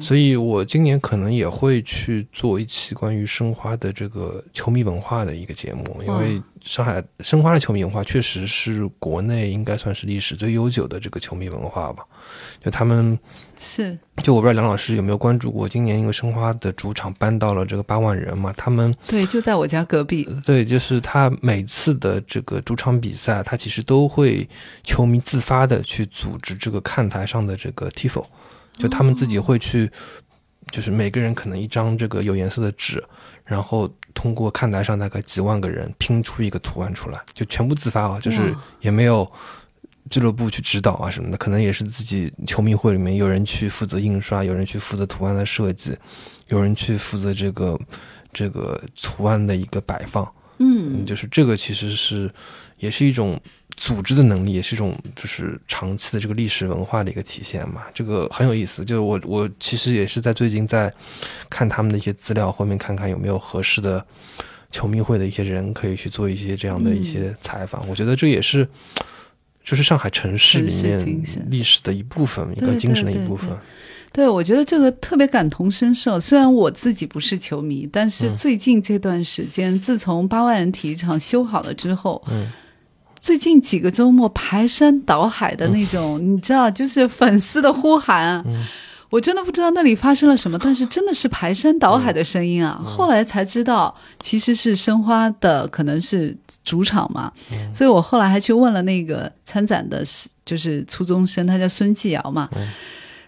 [0.02, 12.06] 所以我今年可能也会去做一期关于申花的这个球迷文化的一个节目，因为上海申花的球迷文化确实是国内应该算是历史最悠久的这个球迷文化吧，
[12.64, 13.18] 就他们。
[13.66, 24.46] 是，就我不知道梁老师有没有关注过，今年因为申花的主场搬到了这个八万人嘛，他们对就在我家隔壁，对，就是他每次的这个主场比赛，他其实都会
[24.84, 28.26] 球迷自发的去组织这个看台上的这个 tifo，
[28.78, 29.90] 就他们自己会去，
[30.70, 33.02] 就是每个人可能一张这个有颜色的纸，
[33.46, 39.26] 然后通过看台上大概几万个人拼出一个图案出来，就全部自发啊，就是也没有。
[40.10, 45.96] 俱乐部去指导啊什么的，可能也是自己球迷会里面有人去负责印刷，有人去负责图案的设计，
[46.50, 47.80] 有人去负责这个
[48.34, 50.30] 这个图案的一个摆放。
[50.60, 52.32] 嗯，就是这个其实是
[52.78, 53.40] 也是一种
[53.76, 57.84] 组织的能力，也是一种就是长期的这个历史文化的一个体现嘛。
[57.94, 58.86] 这个很有意思。
[58.86, 60.94] 就我我其实也是在最近在
[61.50, 64.06] 看他们的一些资料，后面看看有没有合适的
[64.70, 67.88] 球迷会的一些人可以去做一些这样的一些采访。
[67.90, 68.68] 我觉得这也是。
[69.64, 73.50] 就是上海城市里面历史的一部分，一个精神的一部分。
[74.12, 76.20] 对，我觉得这个特别感同身受。
[76.20, 82.48] 虽然我自己不是球迷，但是最近这段时间，自从八万人体育场修好了之后，嗯，
[83.20, 88.44] 最近几个周末排山倒海的那种，你知道，就是粉丝的呼喊。
[88.46, 88.66] 嗯。
[89.10, 92.82] 我真的不知道那里发生了什么，但是真的是排山倒海的声音啊！
[92.84, 97.32] 后来才知道，其实是申花的，可能是主场嘛。
[97.74, 100.04] 所以我后来还去问了那个参展的，
[100.46, 102.50] 就是初中生，他叫孙继尧嘛。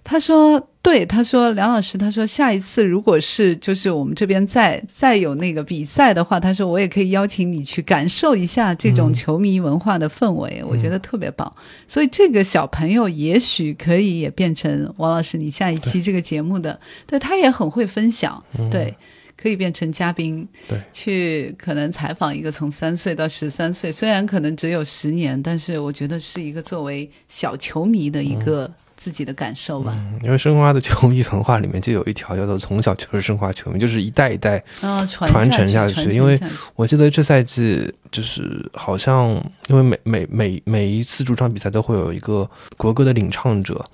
[0.07, 11.51] 他说：“对，他说梁老师，他说下一次如果是就是我们这边再再有那个比赛的话，他说我也可以邀请你去感受一下这种球迷文化的氛围，我觉得特别棒。
[11.87, 18.95] 所以这个小朋友也许可以也变成王老师你下一期这个节目的，对他也很会分享，对，
[19.35, 29.93] 可以变成嘉宾，对，去可能采访一个从三岁到十三岁，虽然可能只有十年，但是我觉得是一个作为小球迷的一个。”自己的感受吧。
[29.97, 36.09] 嗯，因为申花的球迷文化里面就有一条叫做“从小就是申花球迷”，就是一代一代啊，传承下去。
[36.11, 36.39] 因为
[36.75, 39.29] 我记得这赛季就是好像，
[39.67, 43.85] 因为每每每每一次主场比赛都会有一个国歌的领唱者，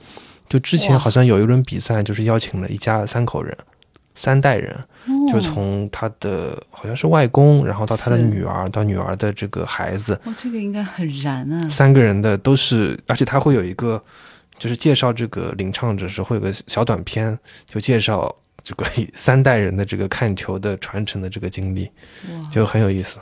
[0.48, 3.58] 就之前好像有一轮比赛就是邀请了一家三口人。
[4.14, 4.78] 三代人，
[5.32, 10.20] 就从他的好像是外公，然后到他的女儿，到女儿的这个孩子。
[10.26, 11.68] 哦，这个应该很燃啊！
[11.68, 14.02] 三个人的都是，而且他会有一个，
[14.60, 18.34] 就是介绍这个领唱者时会有个小短片，就介绍
[18.64, 18.86] 这个
[19.16, 21.90] 三代人的这个看球的传承的这个经历，
[22.52, 23.20] 就很有意思。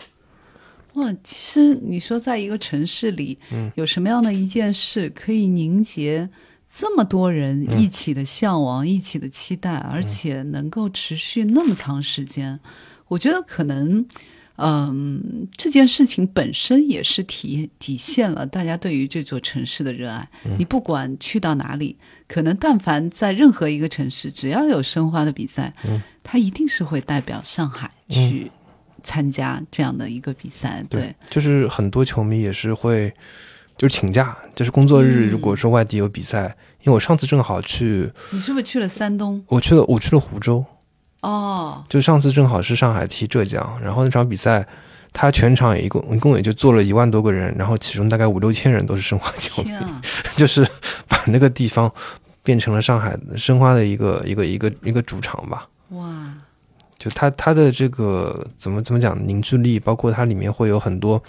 [0.96, 6.28] 哇，其实你说在一个城市里，嗯，有什么样的一件事可以凝结？
[6.72, 12.60] 这么多人一起的向往，一起的期待，而且能够持续那么长时间，
[13.08, 14.06] 我觉得可能，
[14.58, 20.30] 嗯，这件事情本身也是体体现了大家对于这座城市的热爱。
[20.60, 21.98] 你不管去到哪里，
[22.28, 25.74] 可能但凡在任何一个城市，只要有申花的比赛，
[26.24, 28.52] 他一定是会代表上海去
[29.04, 30.86] 参加这样的一个比赛。
[30.88, 33.12] 对，就是很多球迷也是会。
[33.80, 35.30] 就是请假，就是工作日。
[35.30, 39.42] 如果说外地有比赛，因为我上次正好去，你是不是去了山东？
[39.48, 40.66] 我去了，我去了湖州。
[41.22, 44.68] 哦，就上次正好是上海踢浙江，然后那场比赛，
[45.14, 49.72] 他全场也一共一共也就坐了一万多个人，然后其中大概五六千人都是申花球迷，
[50.36, 50.68] 就是
[51.08, 51.90] 把那个地方
[52.44, 55.70] 变成了上海申花的一个一个一个一个主场吧。
[55.92, 56.06] 哇！
[57.00, 61.22] 就它它的这个怎么怎么讲凝聚力，包括它里面会有很多，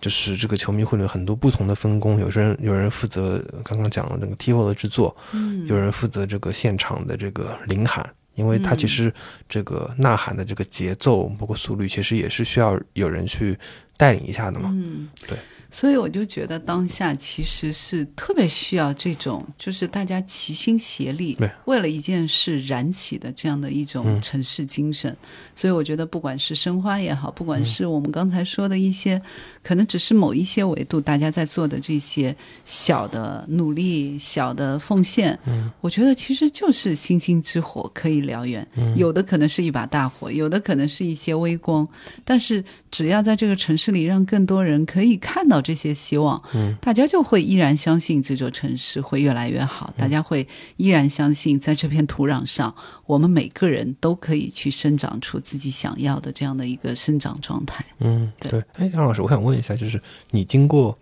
[0.00, 8.04] 就是这个球迷会有很多不同的分工，有些人有人负责刚刚讲的那个 tifo 的制作，嗯，有人负责这个现场的这个领喊，
[8.34, 9.12] 因为它其实
[9.48, 13.56] 这个呐喊的这个节奏包括速率，其实也是需要有人去
[13.98, 15.36] 带领一下的嘛，嗯，对。
[15.72, 25.16] 所以我就觉得当下其实是特别需要这种，就是大家齐心协力，为了一件事燃起的这样的一种城市精神。
[25.56, 29.20] 所以我觉得，不管是申花也好，不管是我们刚才说的一些，
[29.62, 32.36] 可能只是某一些维度大家在做的这些
[32.66, 38.66] 小的努力、小的奉献，嗯，我觉得其实就是星星之火可以燎原。
[38.76, 41.88] 嗯有的可能是一把大火，有的可能是一些微光，
[42.24, 45.62] 但是只要在这个城市里，让更多人可以看到。
[45.62, 49.94] 这些希望，嗯，大家就会依然相信这座城市会越来越好。
[49.96, 50.44] 大家会
[50.76, 52.74] 依然相信，在这片土壤上，
[53.06, 57.84] 我们每个人都可以去生长出自己想要的这样的一个生长状态。
[58.00, 58.60] 嗯，对。
[58.72, 60.00] 哎，杨老师，我想问一下，就是
[60.30, 60.96] 你经过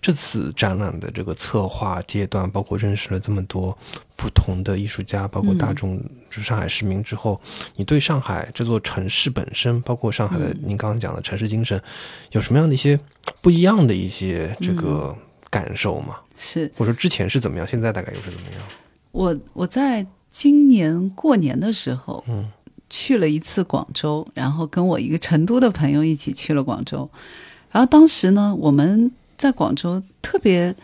[0.00, 3.76] 这次展览的这个策划阶段，包括认识了这么多。
[4.18, 5.98] 不同的艺术家，包括大众，
[6.30, 7.38] 就是上海市民之后，
[7.76, 11.78] 你对上海这座城市本身，包括上海的您刚刚讲的城市精神，
[12.32, 12.98] 有什么样的一些
[13.42, 15.14] 不一样的一些这个
[15.50, 16.16] 感受吗？
[16.34, 18.62] 是，我说之前是怎么样，现在大概又是怎么样？
[19.12, 22.50] 我我在今年过年的时候，嗯，
[22.88, 27.08] 去了一次广州，然后跟我一个成都的朋友一起去了广州，
[27.76, 30.74] 然后当时呢，我们在广州特别，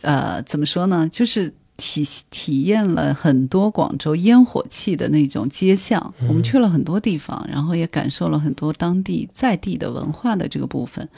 [0.00, 1.54] 呃，怎么说呢，就是。
[1.78, 11.08] 体体验了很多广州烟火气的那种街巷，我们去了很多地方，然后也感受了很多当地在地的文化的这个部分。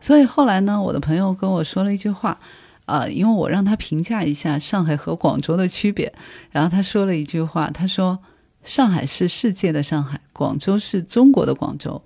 [0.00, 2.38] 所以后来呢，我的朋友跟我说了一句话，
[2.84, 6.12] 啊，因为我让他评价一下上海和广州的区别，
[6.52, 8.16] 然后他说了一句话，他说
[8.62, 12.00] ：“上海是世界的上海，广州是中国的广州。”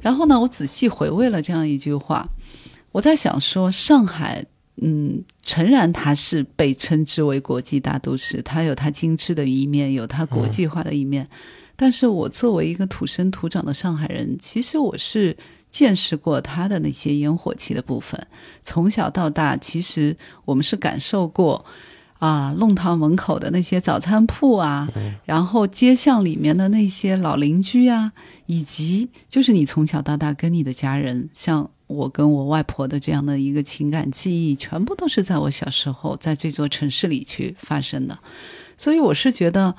[0.00, 2.26] 然后呢，我仔细回味了这样一句话，
[2.92, 4.44] 我在想说上海。
[4.80, 11.28] 嗯，诚然，它是被称之为国际大都市，它有它精致的一面，有它国际化的一面。
[11.76, 15.36] 但是我作为一个土生土长的上海人，其实我是
[15.70, 18.18] 见识过它的那些烟火气的部分。
[18.64, 20.16] 从小到大，其实
[20.46, 21.62] 我们是感受过
[22.22, 24.88] 啊，弄堂门口的那些早餐铺啊，
[25.24, 28.12] 然后街巷里面的那些老邻居啊，
[28.46, 31.68] 以及就是你从小到大跟你的家人，像。
[31.88, 38.18] 我跟我外婆的这样的一个情感记忆，全部都是在我小时候在这座城市里去发生的，
[38.78, 39.74] 所以我是觉得，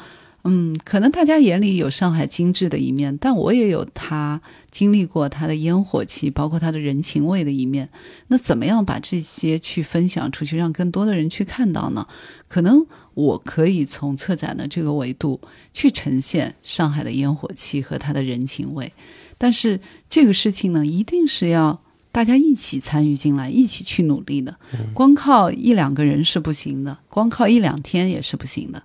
[0.46, 4.42] 嗯，可能大家眼里有上海精致的一面，但我也有他
[4.72, 7.88] 经历过他的烟火气，包括他的人情味的一面。
[8.28, 12.06] 那怎么样把这些去分享出去，让更多的人去看到呢？
[12.50, 15.40] 可能我可以从策展的这个维度
[15.74, 18.92] 去呈现上海的烟火气和他的人情味，
[19.38, 19.80] 但是
[20.10, 21.82] 这个事情呢，一定是要。
[22.14, 24.56] 大家一起参与进来，一起去努力的。
[24.94, 28.84] 光靠一两个人是不行的，光靠一两天也是不行的。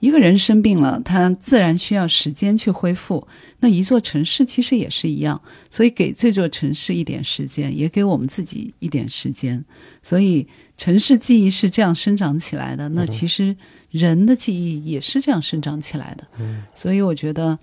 [0.00, 3.26] 一个人生病了，他自然需要时间去恢复。
[3.60, 5.40] 那一座城市其实也是一样，
[5.70, 9.64] 所以给这座城市一点时间，也给我们自己一点时间。
[10.02, 13.56] 所以城市记忆是这样生长起来的，那其实
[13.90, 16.26] 人的记忆也是这样生长起来的。
[16.38, 17.58] 嗯所以我觉得，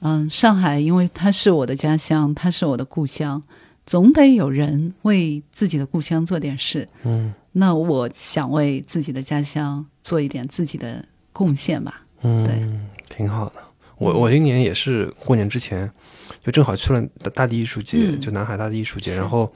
[0.00, 3.42] 嗯，上海因为它是我的家乡，它是我的故乡，
[3.86, 6.86] 总得有人为自己的故乡做点事。
[7.04, 11.04] 嗯那我想为自己的家乡做一点自己的
[11.38, 12.02] 贡献吧。
[12.22, 12.66] 嗯，对，
[13.08, 13.52] 挺好的。
[13.96, 15.88] 我我今年也是过年之前，
[16.44, 17.00] 就正好去了
[17.32, 19.48] 大地艺术节，嗯就南海大地艺术节，然后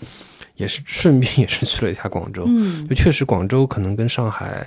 [0.55, 2.45] 也是顺便也是去了一下广州。
[2.47, 4.65] 嗯就确实广州可能跟上海，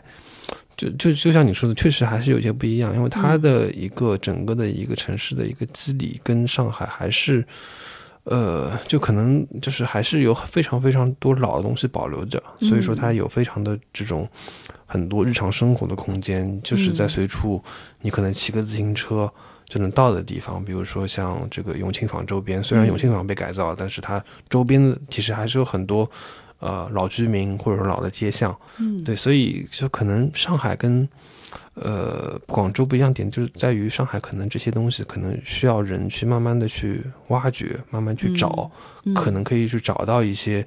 [0.76, 7.46] 就就就像你说的，确实还是有些不一样，因为它的一个整个的一个城市的一个肌理跟上海还是。
[8.26, 14.28] 呃，就可能就是还是有非常非常多老的东西保留着，所以说它有非常的这种
[14.86, 17.64] 很多日常生活的空间，就是在随处
[18.02, 19.32] 你可能骑个自行车
[19.68, 22.90] 就能到的地方，比如说像这个永庆坊周边，虽然嗯。
[22.90, 26.10] 永庆坊被改造了，但是它周边其实还是有很多
[26.60, 31.08] 呃老居民或者说老的街巷，嗯，对，所以就可能上海跟
[31.76, 38.72] 呃广州不一样点，就是在于上海可能这些东西可能需要人去慢慢的去挖掘，慢慢去找，
[39.06, 40.66] 嗯可能可以去找到一些。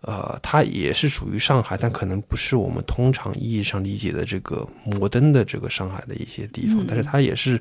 [0.00, 7.60] 呃，它也是属于上海，但可能不是我们通常意义上理解的这个摩登的这个上海的一些地方，嗯但是它也是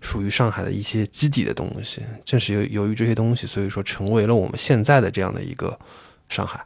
[0.00, 2.00] 属于上海的一些基底的东西。
[2.24, 5.76] 正是由由于这些东西，所以说成为了我们现在的这样的一个
[6.28, 6.64] 上海。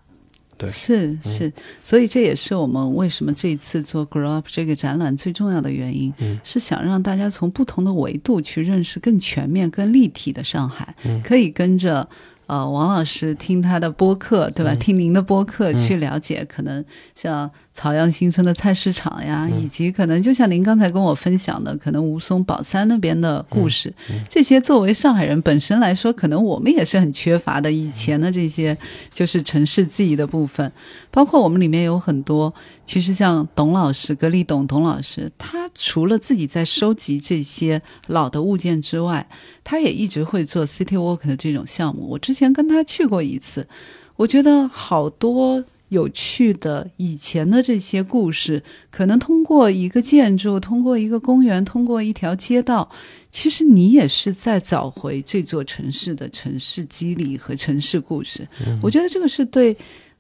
[0.57, 0.71] 对。
[0.71, 1.53] 是是，
[1.83, 6.39] 所以这也是我们为什么这一次做 Grow Up 这个展览最重要的原因，嗯。
[6.45, 11.21] 是想让大家从不同的维度去认识更全面、更立体的上海，嗯。
[11.23, 12.09] 可以跟着。
[12.49, 14.73] 呃，王老师听他的播客，对吧？
[14.73, 14.79] 嗯。
[14.79, 16.85] 听您的播客去了解，可能
[17.17, 27.71] 像草样新村的菜市场呀，嗯以及可能就像您刚才跟我分享的，可能吴淞宝山那边的故事，嗯这些作为上海人本身来说，可能我们也是很缺乏的。
[27.71, 28.77] 以前的这些
[29.13, 30.73] 就是城市记忆的部分，
[31.11, 32.53] 包括我们里面有很多，
[32.87, 39.29] 其实像董老师、格力董董老师，他除了自己在收集这些老的物件之外，
[39.63, 42.09] 他也一直会做 City Walk 的这种项目。
[42.09, 43.69] 我之前跟他去过一次，
[44.17, 45.63] 我觉得好多。
[45.89, 52.91] 有趣的以前的这些故事，可能通过一个建筑，通过一个公园，通过一条街道，
[53.31, 58.47] 其实你也是在找回这座城市的城市肌理和城市故事。
[58.83, 59.77] 我觉得这个是对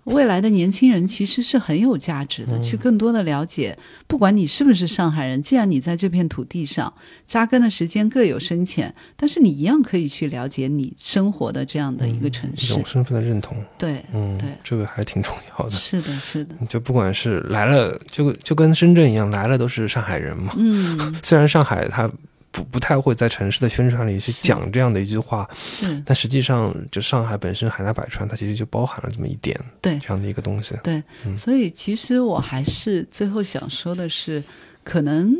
[0.06, 3.76] 未来的年轻人其实是很有价值的，去更多的了解，
[4.06, 6.92] 不管你是不是上海人，既然你在这片土地上
[7.26, 12.72] 扎根的时间各有深浅，但是你一样可以去了解你生活的这样的一个城市。
[12.72, 15.72] 一种身份的认同，对，嗯，对这个还挺重要的。
[15.72, 20.54] 是的，是的，就不管是来了，就就跟深圳一样，来了都是上海人嘛。
[20.56, 22.10] 嗯， 虽然上海它
[22.56, 30.74] 不不太会在城市的宣传里去讲这样的一句话，是但实际上就上海本身海纳百川，它其实就包含了这么一点对这样的一个东西。
[30.82, 34.42] 对，嗯所以其实我还是最后想说的是，
[34.82, 35.36] 可能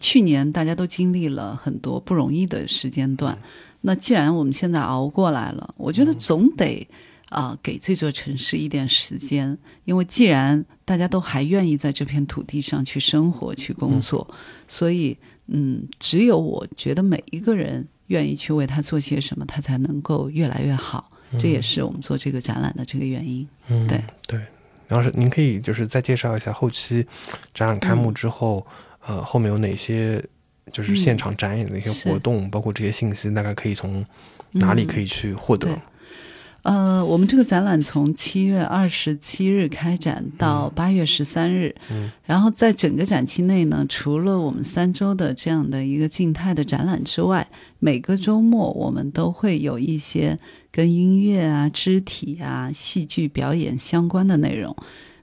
[0.00, 3.36] 去年大家都经历了很多不容易的时间段，
[3.80, 6.86] 那既然我们现在熬过来了，我觉得总得。
[7.32, 9.56] 啊、给这座城市一点时间，
[9.86, 14.28] 因为既然大家都还愿意在这片土地上去生活、去工作，
[14.68, 15.16] 所以，
[15.46, 21.10] 嗯，只有我觉得每一个人愿意去为他做些什么，他才能够越来越好。
[21.38, 23.48] 这也是我们做这个展览的这个原因。
[23.68, 24.40] 嗯，对对。
[24.86, 27.06] 然后是您可以就是再介绍一下后期
[27.54, 28.66] 展览开幕之后，
[29.06, 30.22] 呃，后面有哪些
[30.70, 34.04] 就是现场展演的一些活动，包括这些信息，大概可以从
[34.50, 35.68] 哪里可以去获得？
[35.68, 35.78] 对
[36.62, 47.44] 呃，我们这个展览从七月二十七日开展到八月十三日，嗯，然后在整个展期内呢，除了我们三周的这样的一个静态的展览之外，
[47.80, 50.38] 每个周末我们都会有一些
[50.70, 54.76] 跟音乐啊、肢体啊、戏剧表演相关的内容。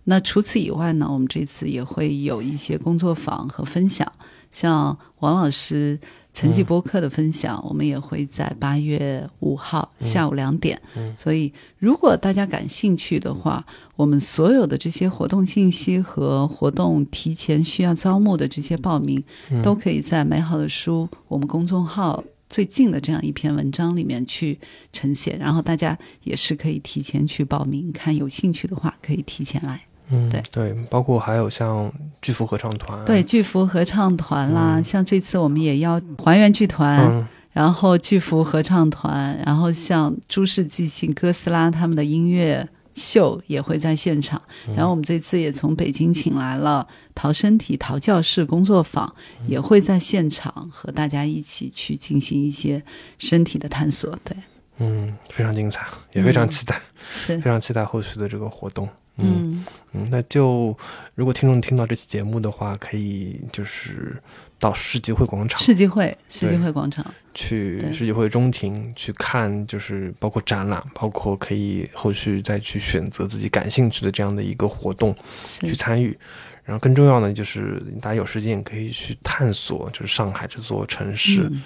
[0.04, 4.12] 那除此以外呢，我们这次也会有一些工作坊和分享，
[4.52, 5.98] 像王老师。
[6.32, 10.80] 成绩播客的分享，我们也会在八月五号下午两点。
[11.18, 13.66] 所以，如果大家感兴趣的话，
[13.96, 19.22] 我们所有的这些活动信息和活动提前需要招募的这些报名，
[19.62, 24.58] 都可以在美好的书我们公众号最近的这样一篇文章里面去
[24.94, 25.38] 呈现。
[25.38, 29.89] 然后大家也是可以提前去报名，看有兴趣的话可以提前来。
[30.10, 31.92] 嗯，对对，包括还有像
[32.22, 37.00] 巨幅合唱团，对，巨幅合唱团啦，像这次我们也要还原剧团。
[37.12, 44.42] 嗯，然后巨幅合唱团，然后像诸事即兴、哥斯拉他们的音乐秀也会在现场。
[44.76, 49.14] 然后我们这次也从北京请来了陶身体陶教室工作坊，
[49.48, 52.82] 也会在现场和大家一起去进行一些
[53.18, 54.18] 身体的探索。
[54.24, 54.38] 对，
[54.78, 56.80] 嗯，非常精彩，也非常期待，
[57.10, 58.88] 是非，常期待后续的这个活动。
[59.20, 59.66] 嗯。
[60.12, 60.78] 那就
[61.16, 64.16] 如果听众听到这期节目的话，可以就是
[64.60, 67.04] 到世纪汇广场世纪会，世纪会广场，
[67.34, 76.16] 去世纪会中庭去看，就是包括展览，包括可以后续再去选择自己感兴趣的这样的一个活动去，参与。
[76.64, 81.50] 然后更重要的就是大家有时间也可以去探索，就是上海这座城市。
[81.52, 81.62] 嗯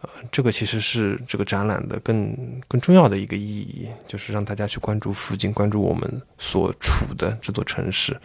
[0.00, 2.36] 呃，这个其实是这个展览的更
[2.68, 8.16] 更重要的一个意义，就是让大家去关注附近，关注我们所处的这座城市，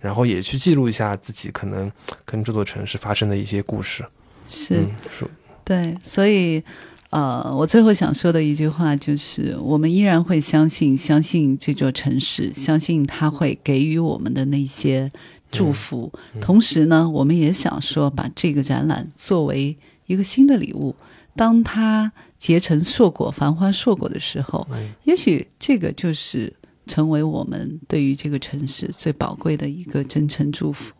[0.00, 1.92] 然后也去记录一下自己可能
[2.24, 4.02] 跟这座城市发生的一些故事。
[4.48, 4.76] 是。
[4.76, 5.26] 嗯，是，
[5.64, 6.64] 对，所以，
[7.10, 15.12] 呃，我最后想说的一句话就是，我们依然会相信，相信这座城市，相信它会给予我们的那些
[15.52, 16.10] 祝福。
[16.40, 19.76] 同时呢，我们也想说，把这个展览作为
[20.06, 20.96] 一个新的礼物，
[21.38, 26.52] 当它结成硕果、繁花硕果的时候，嗯也许这个就是。
[26.90, 30.94] 成为我们对于这个城市最宝贵的一个真诚祝福。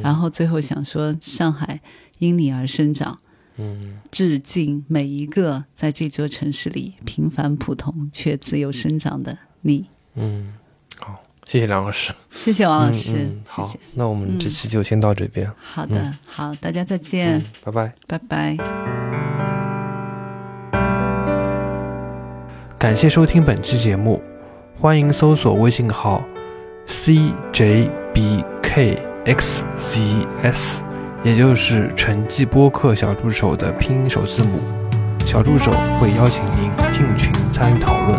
[0.00, 1.80] 然后最后想说，上海
[2.18, 3.18] 因你而生长，
[3.56, 9.84] 嗯，致敬每一个在这座城市里平凡普通却自由生长的你。
[10.14, 10.54] 嗯，
[11.00, 12.14] 好，谢谢梁老师。
[12.30, 17.92] 谢谢王老师，嗯嗯、好谢谢。，那我们这期就先到这边，好的，好，大家再见，嗯，拜拜。
[18.06, 19.11] 拜拜。
[22.82, 24.20] 感谢收听本期节目，
[24.80, 26.20] 欢迎搜索微信号
[26.88, 28.40] cjbkxzs，
[31.22, 34.58] 也就是陈记播客小助手的拼音首字母。
[35.24, 35.70] 小助手
[36.00, 38.18] 会邀请您进群参与讨论。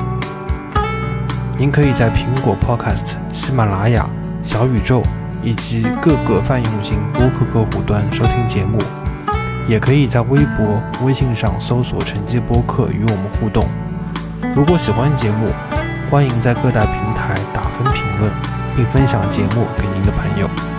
[1.57, 4.09] 您可以在苹果 Podcast、喜马拉雅、
[4.43, 5.03] 小宇宙
[5.43, 8.77] 以及各个泛用型播客客户端收听节目，
[9.67, 13.67] 也可以在微博、微信上搜索“陈记播客”与我们互动。
[14.55, 15.51] 如果喜欢节目，
[16.11, 18.31] 欢迎在各大平台打分评论，
[18.75, 20.72] 并分享节目给您的朋友。